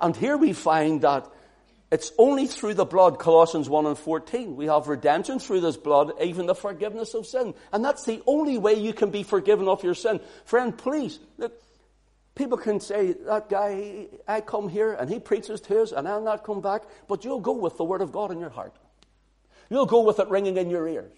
And 0.00 0.16
here 0.16 0.36
we 0.36 0.52
find 0.52 1.02
that 1.02 1.26
it's 1.90 2.12
only 2.18 2.46
through 2.46 2.74
the 2.74 2.84
blood, 2.84 3.18
Colossians 3.18 3.68
1 3.68 3.86
and 3.86 3.98
14. 3.98 4.56
We 4.56 4.66
have 4.66 4.88
redemption 4.88 5.38
through 5.38 5.60
this 5.60 5.76
blood, 5.76 6.12
even 6.20 6.46
the 6.46 6.54
forgiveness 6.54 7.14
of 7.14 7.26
sin. 7.26 7.54
And 7.72 7.84
that's 7.84 8.04
the 8.04 8.22
only 8.26 8.58
way 8.58 8.74
you 8.74 8.92
can 8.92 9.10
be 9.10 9.22
forgiven 9.22 9.68
of 9.68 9.84
your 9.84 9.94
sin. 9.94 10.20
Friend, 10.44 10.76
please, 10.76 11.20
look, 11.38 11.52
People 12.36 12.58
can 12.58 12.80
say, 12.80 13.14
that 13.14 13.48
guy, 13.48 14.08
I 14.28 14.42
come 14.42 14.68
here 14.68 14.92
and 14.92 15.08
he 15.08 15.18
preaches 15.18 15.58
to 15.62 15.80
us 15.80 15.90
and 15.90 16.06
I'll 16.06 16.22
not 16.22 16.44
come 16.44 16.60
back, 16.60 16.82
but 17.08 17.24
you'll 17.24 17.40
go 17.40 17.52
with 17.52 17.78
the 17.78 17.84
Word 17.84 18.02
of 18.02 18.12
God 18.12 18.30
in 18.30 18.38
your 18.38 18.50
heart. 18.50 18.74
You'll 19.70 19.86
go 19.86 20.02
with 20.02 20.20
it 20.20 20.28
ringing 20.28 20.58
in 20.58 20.68
your 20.68 20.86
ears. 20.86 21.10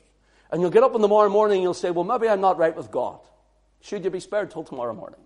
And 0.53 0.63
you'll 0.63 0.71
get 0.71 0.85
up 0.85 0.95
in 0.95 1.03
the 1.03 1.09
morning 1.09 1.33
morning 1.33 1.57
and 1.57 1.63
you'll 1.65 1.75
say, 1.75 1.91
well, 1.91 2.05
maybe 2.05 2.29
I'm 2.29 2.41
not 2.41 2.57
right 2.57 2.75
with 2.75 2.93
God. 2.93 3.19
Should 3.81 4.05
you 4.05 4.11
be 4.11 4.21
spared 4.21 4.53
till 4.53 4.63
tomorrow 4.63 4.95
morning? 4.95 5.19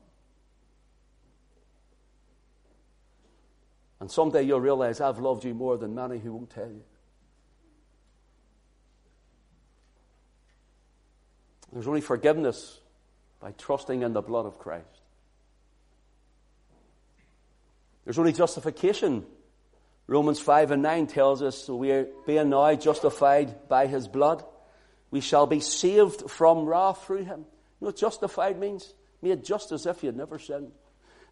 And 4.03 4.11
someday 4.11 4.43
you'll 4.43 4.61
realize 4.61 5.01
I've 5.01 5.21
loved 5.21 5.45
you 5.45 5.55
more 5.55 5.77
than 5.77 5.95
many 5.95 6.19
who 6.19 6.33
won't 6.33 6.51
tell 6.51 6.67
you. 6.67 6.83
There's 11.73 11.87
only 11.87 12.01
forgiveness 12.01 12.81
by 13.39 13.53
trusting 13.53 14.03
in 14.03 14.13
the 14.13 14.21
blood 14.21 14.45
of 14.45 14.59
Christ. 14.59 14.89
There's 18.03 18.19
only 18.19 18.33
justification. 18.33 19.25
Romans 20.09 20.41
5 20.41 20.73
and 20.73 20.83
9 20.83 21.07
tells 21.07 21.41
us, 21.41 21.57
so 21.57 21.77
we 21.77 21.93
are 21.93 22.09
being 22.27 22.51
now 22.51 22.75
justified 22.75 23.69
by 23.69 23.87
his 23.87 24.09
blood. 24.09 24.43
We 25.13 25.21
shall 25.21 25.47
be 25.47 25.61
saved 25.61 26.29
from 26.29 26.65
wrath 26.65 27.05
through 27.07 27.23
him. 27.23 27.39
You 27.39 27.83
know 27.83 27.87
what 27.87 27.97
justified 27.99 28.59
means? 28.59 28.95
Made 29.23 29.45
just 29.45 29.71
as 29.71 29.87
if 29.87 30.03
you'd 30.03 30.17
never 30.17 30.41
sinned. 30.41 30.73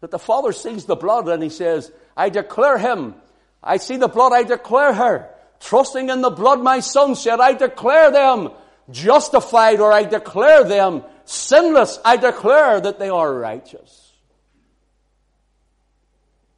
That 0.01 0.11
the 0.11 0.19
Father 0.19 0.51
sees 0.51 0.85
the 0.85 0.95
blood 0.95 1.27
and 1.27 1.41
he 1.41 1.49
says, 1.49 1.91
I 2.17 2.29
declare 2.29 2.77
him. 2.77 3.15
I 3.63 3.77
see 3.77 3.97
the 3.97 4.07
blood, 4.07 4.33
I 4.33 4.43
declare 4.43 4.93
her. 4.93 5.29
Trusting 5.59 6.09
in 6.09 6.21
the 6.21 6.31
blood, 6.31 6.61
my 6.61 6.79
son 6.79 7.15
said, 7.15 7.39
I 7.39 7.53
declare 7.53 8.11
them 8.11 8.49
justified 8.89 9.79
or 9.79 9.91
I 9.91 10.03
declare 10.03 10.63
them 10.63 11.03
sinless. 11.25 11.99
I 12.03 12.17
declare 12.17 12.81
that 12.81 12.99
they 12.99 13.09
are 13.09 13.33
righteous. 13.33 14.11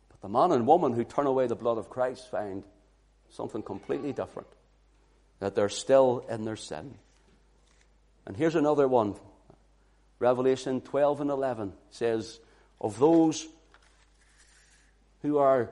But 0.10 0.22
the 0.22 0.30
man 0.30 0.52
and 0.52 0.66
woman 0.66 0.94
who 0.94 1.04
turn 1.04 1.28
away 1.28 1.48
the 1.48 1.56
blood 1.56 1.78
of 1.78 1.90
Christ 1.90 2.32
find 2.32 2.64
something 3.30 3.62
completely 3.62 4.14
different. 4.14 4.48
That 5.40 5.56
they're 5.56 5.70
still 5.70 6.26
in 6.30 6.46
their 6.46 6.56
sin. 6.56 6.96
And 8.26 8.38
here's 8.38 8.56
another 8.56 8.88
one. 8.88 9.16
Revelation 10.20 10.80
12 10.80 11.22
and 11.22 11.30
11 11.30 11.74
says, 11.92 12.40
of 12.84 13.00
those 13.00 13.48
who 15.22 15.38
are 15.38 15.70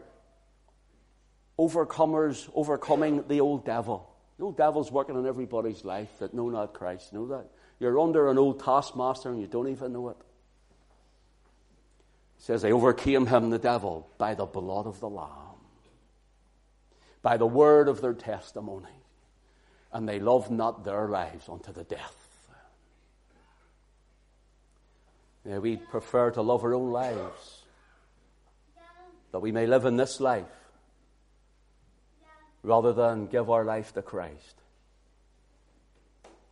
overcomers, 1.60 2.50
overcoming 2.56 3.28
the 3.28 3.42
old 3.42 3.66
devil. 3.66 4.10
The 4.38 4.46
old 4.46 4.58
devil's 4.58 4.92
working 4.92 5.16
in 5.16 5.28
everybody's 5.28 5.86
life 5.86 6.18
that 6.20 6.34
know 6.34 6.50
not 6.50 6.74
Christ. 6.74 7.14
Know 7.14 7.28
that? 7.28 7.46
You're 7.80 8.00
under 8.00 8.30
an 8.30 8.38
old 8.38 8.64
taskmaster 8.64 9.30
and 9.30 9.40
you 9.40 9.48
don't 9.48 9.68
even 9.68 9.94
know 9.94 10.10
it. 10.10 10.18
It 12.38 12.44
says, 12.44 12.62
they 12.64 12.72
overcame 12.72 13.28
him, 13.28 13.52
the 13.52 13.60
devil, 13.60 14.10
by 14.18 14.34
the 14.34 14.46
blood 14.46 14.88
of 14.88 15.00
the 15.00 15.10
Lamb, 15.10 15.30
by 17.22 17.38
the 17.38 17.46
word 17.46 17.88
of 17.88 18.02
their 18.02 18.14
testimony, 18.14 18.90
and 19.92 20.10
they 20.10 20.20
loved 20.20 20.50
not 20.50 20.84
their 20.84 21.08
lives 21.08 21.48
unto 21.50 21.72
the 21.72 21.84
death. 21.84 22.21
Yeah, 25.46 25.58
we 25.58 25.78
prefer 25.78 26.32
to 26.32 26.42
love 26.42 26.64
our 26.64 26.74
own 26.74 26.92
lives, 26.92 27.64
that 29.32 29.40
we 29.40 29.52
may 29.52 29.66
live 29.66 29.86
in 29.86 29.98
this 29.98 30.20
life 30.20 30.46
rather 32.64 32.94
than 32.94 33.26
give 33.26 33.50
our 33.50 33.66
life 33.66 33.94
to 33.94 34.02
Christ. 34.02 34.62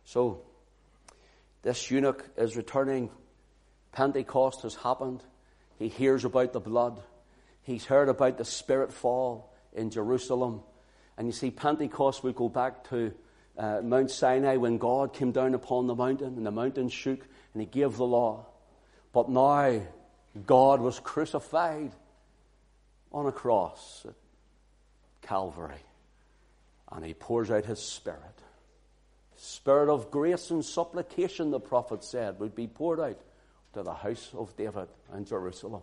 So, 0.04 0.42
this 1.62 1.90
eunuch 1.90 2.28
is 2.36 2.56
returning. 2.56 3.10
Pentecost 3.92 4.62
has 4.62 4.74
happened. 4.74 5.22
He 5.78 5.88
hears 5.88 6.24
about 6.24 6.52
the 6.52 6.60
blood. 6.60 7.00
He's 7.62 7.84
heard 7.84 8.08
about 8.08 8.38
the 8.38 8.44
Spirit 8.44 8.92
fall 8.92 9.54
in 9.72 9.90
Jerusalem. 9.90 10.62
And 11.16 11.28
you 11.28 11.32
see, 11.32 11.52
Pentecost, 11.52 12.24
we 12.24 12.32
go 12.32 12.48
back 12.48 12.88
to 12.88 13.12
uh, 13.56 13.82
Mount 13.82 14.10
Sinai 14.10 14.56
when 14.56 14.78
God 14.78 15.12
came 15.12 15.30
down 15.30 15.54
upon 15.54 15.86
the 15.86 15.94
mountain 15.94 16.36
and 16.36 16.46
the 16.46 16.50
mountain 16.50 16.88
shook 16.88 17.20
and 17.52 17.60
He 17.60 17.66
gave 17.66 17.96
the 17.96 18.06
law. 18.06 18.46
But 19.12 19.28
now 19.28 19.80
God 20.46 20.80
was 20.80 21.00
crucified 21.00 21.92
on 23.12 23.26
a 23.26 23.32
cross 23.32 24.04
at 24.06 24.14
Calvary. 25.22 25.84
And 26.92 27.04
he 27.04 27.14
pours 27.14 27.50
out 27.50 27.64
his 27.64 27.80
spirit. 27.80 28.20
Spirit 29.36 29.92
of 29.92 30.10
grace 30.10 30.50
and 30.50 30.64
supplication, 30.64 31.50
the 31.50 31.60
prophet 31.60 32.04
said, 32.04 32.38
would 32.40 32.54
be 32.54 32.66
poured 32.66 33.00
out 33.00 33.20
to 33.72 33.82
the 33.82 33.94
house 33.94 34.30
of 34.36 34.56
David 34.56 34.88
and 35.12 35.26
Jerusalem. 35.26 35.82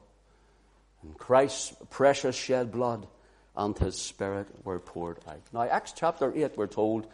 And 1.01 1.17
Christ's 1.17 1.75
precious 1.89 2.35
shed 2.35 2.71
blood 2.71 3.07
and 3.55 3.77
his 3.77 3.95
spirit 3.95 4.47
were 4.63 4.79
poured 4.79 5.19
out. 5.27 5.41
Now, 5.51 5.63
Acts 5.63 5.93
chapter 5.95 6.31
8, 6.35 6.57
we're 6.57 6.67
told 6.67 7.07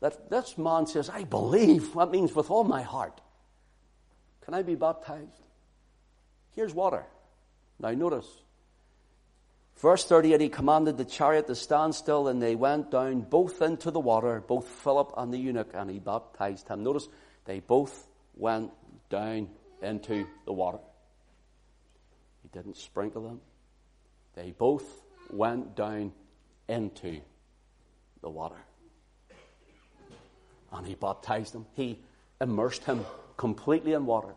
that 0.00 0.28
this 0.30 0.58
man 0.58 0.86
says, 0.86 1.08
I 1.08 1.24
believe. 1.24 1.94
That 1.94 2.10
means 2.10 2.34
with 2.34 2.50
all 2.50 2.64
my 2.64 2.82
heart. 2.82 3.20
Can 4.44 4.54
I 4.54 4.62
be 4.62 4.74
baptized? 4.74 5.40
Here's 6.54 6.74
water. 6.74 7.04
Now 7.78 7.90
notice. 7.90 8.28
Verse 9.76 10.04
38, 10.04 10.40
he 10.40 10.48
commanded 10.48 10.96
the 10.96 11.04
chariot 11.04 11.46
to 11.48 11.54
stand 11.54 11.94
still 11.94 12.28
and 12.28 12.40
they 12.40 12.54
went 12.54 12.90
down 12.90 13.22
both 13.22 13.62
into 13.62 13.90
the 13.90 14.00
water, 14.00 14.40
both 14.46 14.66
Philip 14.66 15.12
and 15.16 15.32
the 15.32 15.38
eunuch, 15.38 15.70
and 15.74 15.90
he 15.90 15.98
baptized 15.98 16.68
him. 16.68 16.84
Notice, 16.84 17.08
they 17.46 17.60
both 17.60 18.06
went 18.36 18.70
down 19.10 19.48
into 19.82 20.26
the 20.44 20.52
water. 20.52 20.78
He 22.42 22.48
didn't 22.48 22.76
sprinkle 22.76 23.22
them. 23.22 23.40
They 24.34 24.52
both 24.52 25.02
went 25.30 25.74
down 25.74 26.12
into 26.68 27.20
the 28.20 28.30
water. 28.30 28.62
And 30.70 30.86
he 30.86 30.94
baptized 30.94 31.52
them. 31.52 31.66
He 31.74 31.98
immersed 32.42 32.84
him 32.84 33.06
completely 33.36 33.92
in 33.92 34.04
water. 34.04 34.34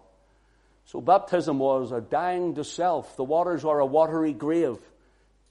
So 0.85 1.01
baptism 1.01 1.59
was 1.59 1.91
a 1.91 1.99
dying 1.99 2.55
to 2.55 2.63
self. 2.63 3.17
The 3.17 3.23
waters 3.23 3.65
are 3.65 3.79
a 3.79 3.85
watery 3.85 4.33
grave, 4.33 4.77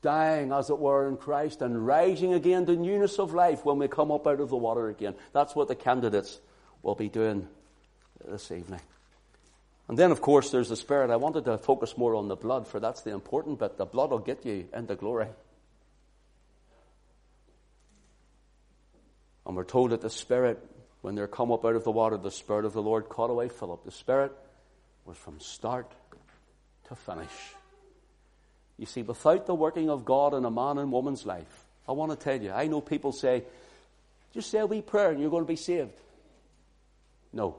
dying 0.00 0.52
as 0.52 0.70
it 0.70 0.78
were 0.78 1.08
in 1.08 1.16
Christ 1.16 1.60
and 1.60 1.84
rising 1.84 2.32
again 2.32 2.66
to 2.66 2.76
newness 2.76 3.18
of 3.18 3.34
life 3.34 3.64
when 3.64 3.78
we 3.78 3.88
come 3.88 4.12
up 4.12 4.26
out 4.26 4.40
of 4.40 4.50
the 4.50 4.56
water 4.56 4.88
again. 4.88 5.14
That's 5.32 5.54
what 5.54 5.68
the 5.68 5.74
candidates 5.74 6.38
will 6.82 6.94
be 6.94 7.08
doing 7.08 7.48
this 8.24 8.52
evening. 8.52 8.80
And 9.88 9.98
then, 9.98 10.12
of 10.12 10.22
course, 10.22 10.50
there's 10.50 10.70
the 10.70 10.76
Spirit. 10.76 11.10
I 11.10 11.16
wanted 11.16 11.44
to 11.44 11.58
focus 11.58 11.98
more 11.98 12.14
on 12.14 12.28
the 12.28 12.36
blood, 12.36 12.66
for 12.66 12.80
that's 12.80 13.02
the 13.02 13.10
important 13.10 13.58
bit. 13.58 13.76
The 13.76 13.84
blood 13.84 14.10
will 14.10 14.18
get 14.18 14.46
you 14.46 14.66
into 14.72 14.94
glory. 14.94 15.28
And 19.44 19.56
we're 19.56 19.64
told 19.64 19.90
that 19.90 20.00
the 20.00 20.08
Spirit 20.08 20.58
when 21.04 21.14
they're 21.14 21.28
come 21.28 21.52
up 21.52 21.66
out 21.66 21.76
of 21.76 21.84
the 21.84 21.90
water, 21.90 22.16
the 22.16 22.30
Spirit 22.30 22.64
of 22.64 22.72
the 22.72 22.80
Lord 22.80 23.10
caught 23.10 23.28
away 23.28 23.50
Philip. 23.50 23.84
The 23.84 23.90
Spirit 23.90 24.32
was 25.04 25.18
from 25.18 25.38
start 25.38 25.92
to 26.88 26.94
finish. 26.94 27.28
You 28.78 28.86
see, 28.86 29.02
without 29.02 29.44
the 29.44 29.54
working 29.54 29.90
of 29.90 30.06
God 30.06 30.32
in 30.32 30.46
a 30.46 30.50
man 30.50 30.78
and 30.78 30.90
woman's 30.90 31.26
life, 31.26 31.66
I 31.86 31.92
want 31.92 32.12
to 32.12 32.16
tell 32.16 32.40
you, 32.40 32.52
I 32.52 32.68
know 32.68 32.80
people 32.80 33.12
say, 33.12 33.44
just 34.32 34.50
say 34.50 34.60
a 34.60 34.66
wee 34.66 34.80
prayer 34.80 35.10
and 35.10 35.20
you're 35.20 35.28
going 35.28 35.44
to 35.44 35.46
be 35.46 35.56
saved. 35.56 35.92
No. 37.34 37.56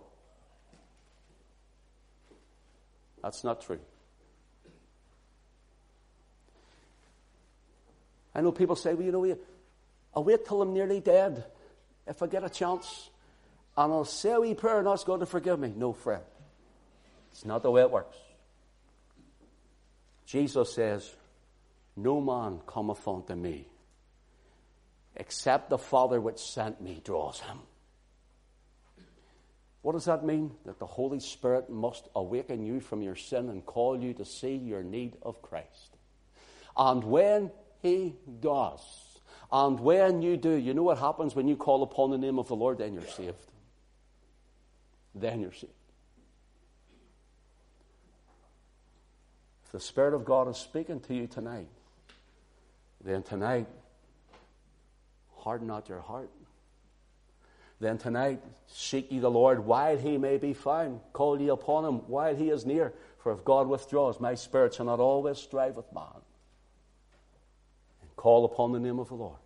That's 3.22 3.44
not 3.44 3.62
true. 3.62 3.80
I 8.34 8.42
know 8.42 8.52
people 8.52 8.76
say, 8.76 8.96
well, 8.96 9.06
you 9.06 9.12
know, 9.12 9.38
I'll 10.16 10.24
wait 10.24 10.48
till 10.48 10.64
I'm 10.64 10.74
nearly 10.74 11.00
dead 11.00 11.44
if 12.08 12.24
I 12.24 12.26
get 12.26 12.44
a 12.44 12.50
chance 12.50 13.12
and 13.78 13.92
I'll 13.92 14.06
say 14.06 14.32
a 14.32 14.40
wee 14.40 14.54
prayer 14.54 14.80
and 14.80 14.88
ask 14.88 15.06
God 15.06 15.20
to 15.20 15.26
forgive 15.26 15.60
me. 15.60 15.74
No, 15.76 15.92
friend. 15.92 16.24
It's 17.32 17.46
not 17.46 17.64
the 17.64 17.72
way 17.72 17.82
it 17.82 17.92
works. 17.92 18.18
Jesus 20.26 20.74
says, 20.74 21.14
No 21.98 22.22
man 22.22 22.62
cometh 22.66 23.06
unto 23.08 23.36
me, 23.36 23.68
except 25.18 25.70
the 25.70 25.78
Father 25.78 26.22
which 26.22 26.40
sent 26.40 26.82
me 26.82 27.02
draws 27.04 27.42
him. 27.42 27.60
What 29.82 29.92
does 29.92 30.06
that 30.06 30.26
mean? 30.26 30.52
That 30.66 30.80
the 30.80 30.86
Holy 30.86 31.20
Spirit 31.20 31.70
must 31.70 32.08
awaken 32.16 32.66
you 32.66 32.80
from 32.80 33.02
your 33.02 33.16
sin 33.16 33.50
and 33.50 33.64
call 33.66 34.02
you 34.02 34.14
to 34.16 34.26
see 34.26 34.56
your 34.56 34.82
need 34.82 35.16
of 35.22 35.42
Christ. 35.42 35.98
And 36.76 37.04
when 37.04 37.52
He 37.82 38.16
does, 38.40 38.80
and 39.52 39.80
when 39.80 40.22
you 40.22 40.38
do, 40.38 40.54
you 40.54 40.74
know 40.74 40.84
what 40.84 40.98
happens 40.98 41.36
when 41.36 41.48
you 41.48 41.56
call 41.56 41.84
upon 41.84 42.10
the 42.10 42.18
name 42.18 42.40
of 42.40 42.48
the 42.48 42.56
Lord? 42.56 42.80
Then 42.80 42.94
you're 42.94 43.04
saved 43.04 43.52
then 45.16 45.40
you're 45.40 45.54
saved. 45.54 45.72
If 49.66 49.72
the 49.72 49.80
Spirit 49.80 50.14
of 50.14 50.26
God 50.26 50.50
is 50.50 50.58
speaking 50.58 51.00
to 51.02 51.14
you 51.16 51.26
tonight, 51.26 51.68
then 53.04 53.24
tonight, 53.24 53.68
harden 55.38 55.68
not 55.68 55.90
your 55.90 56.02
heart. 56.02 56.30
Then 57.80 57.98
tonight, 57.98 58.42
seek 58.68 59.12
ye 59.12 59.20
the 59.20 59.32
Lord 59.32 59.66
while 59.66 59.98
he 59.98 60.18
may 60.18 60.38
be 60.38 60.54
found. 60.54 61.02
Call 61.14 61.40
ye 61.40 61.50
upon 61.50 61.86
him 61.86 62.08
while 62.08 62.36
he 62.36 62.50
is 62.50 62.66
near. 62.66 62.94
For 63.20 63.32
if 63.32 63.44
God 63.44 63.68
withdraws, 63.68 64.20
my 64.20 64.36
spirit 64.36 64.74
shall 64.74 64.86
not 64.86 65.00
always 65.00 65.38
strive 65.38 65.76
with 65.76 65.92
man. 65.94 66.22
And 68.02 68.16
call 68.16 68.46
upon 68.46 68.72
the 68.72 68.80
name 68.80 69.00
of 69.00 69.10
the 69.10 69.16
Lord, 69.16 69.40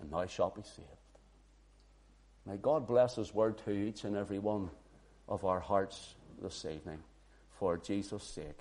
and 0.00 0.12
thou 0.12 0.26
shalt 0.26 0.54
be 0.54 0.62
saved. 0.62 0.99
May 2.50 2.56
God 2.56 2.84
bless 2.84 3.14
His 3.14 3.32
word 3.32 3.58
to 3.58 3.70
each 3.70 4.02
and 4.02 4.16
every 4.16 4.40
one 4.40 4.70
of 5.28 5.44
our 5.44 5.60
hearts 5.60 6.16
this 6.42 6.64
evening 6.64 6.98
for 7.60 7.78
Jesus' 7.78 8.24
sake. 8.24 8.58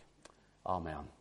Amen. 0.63 1.18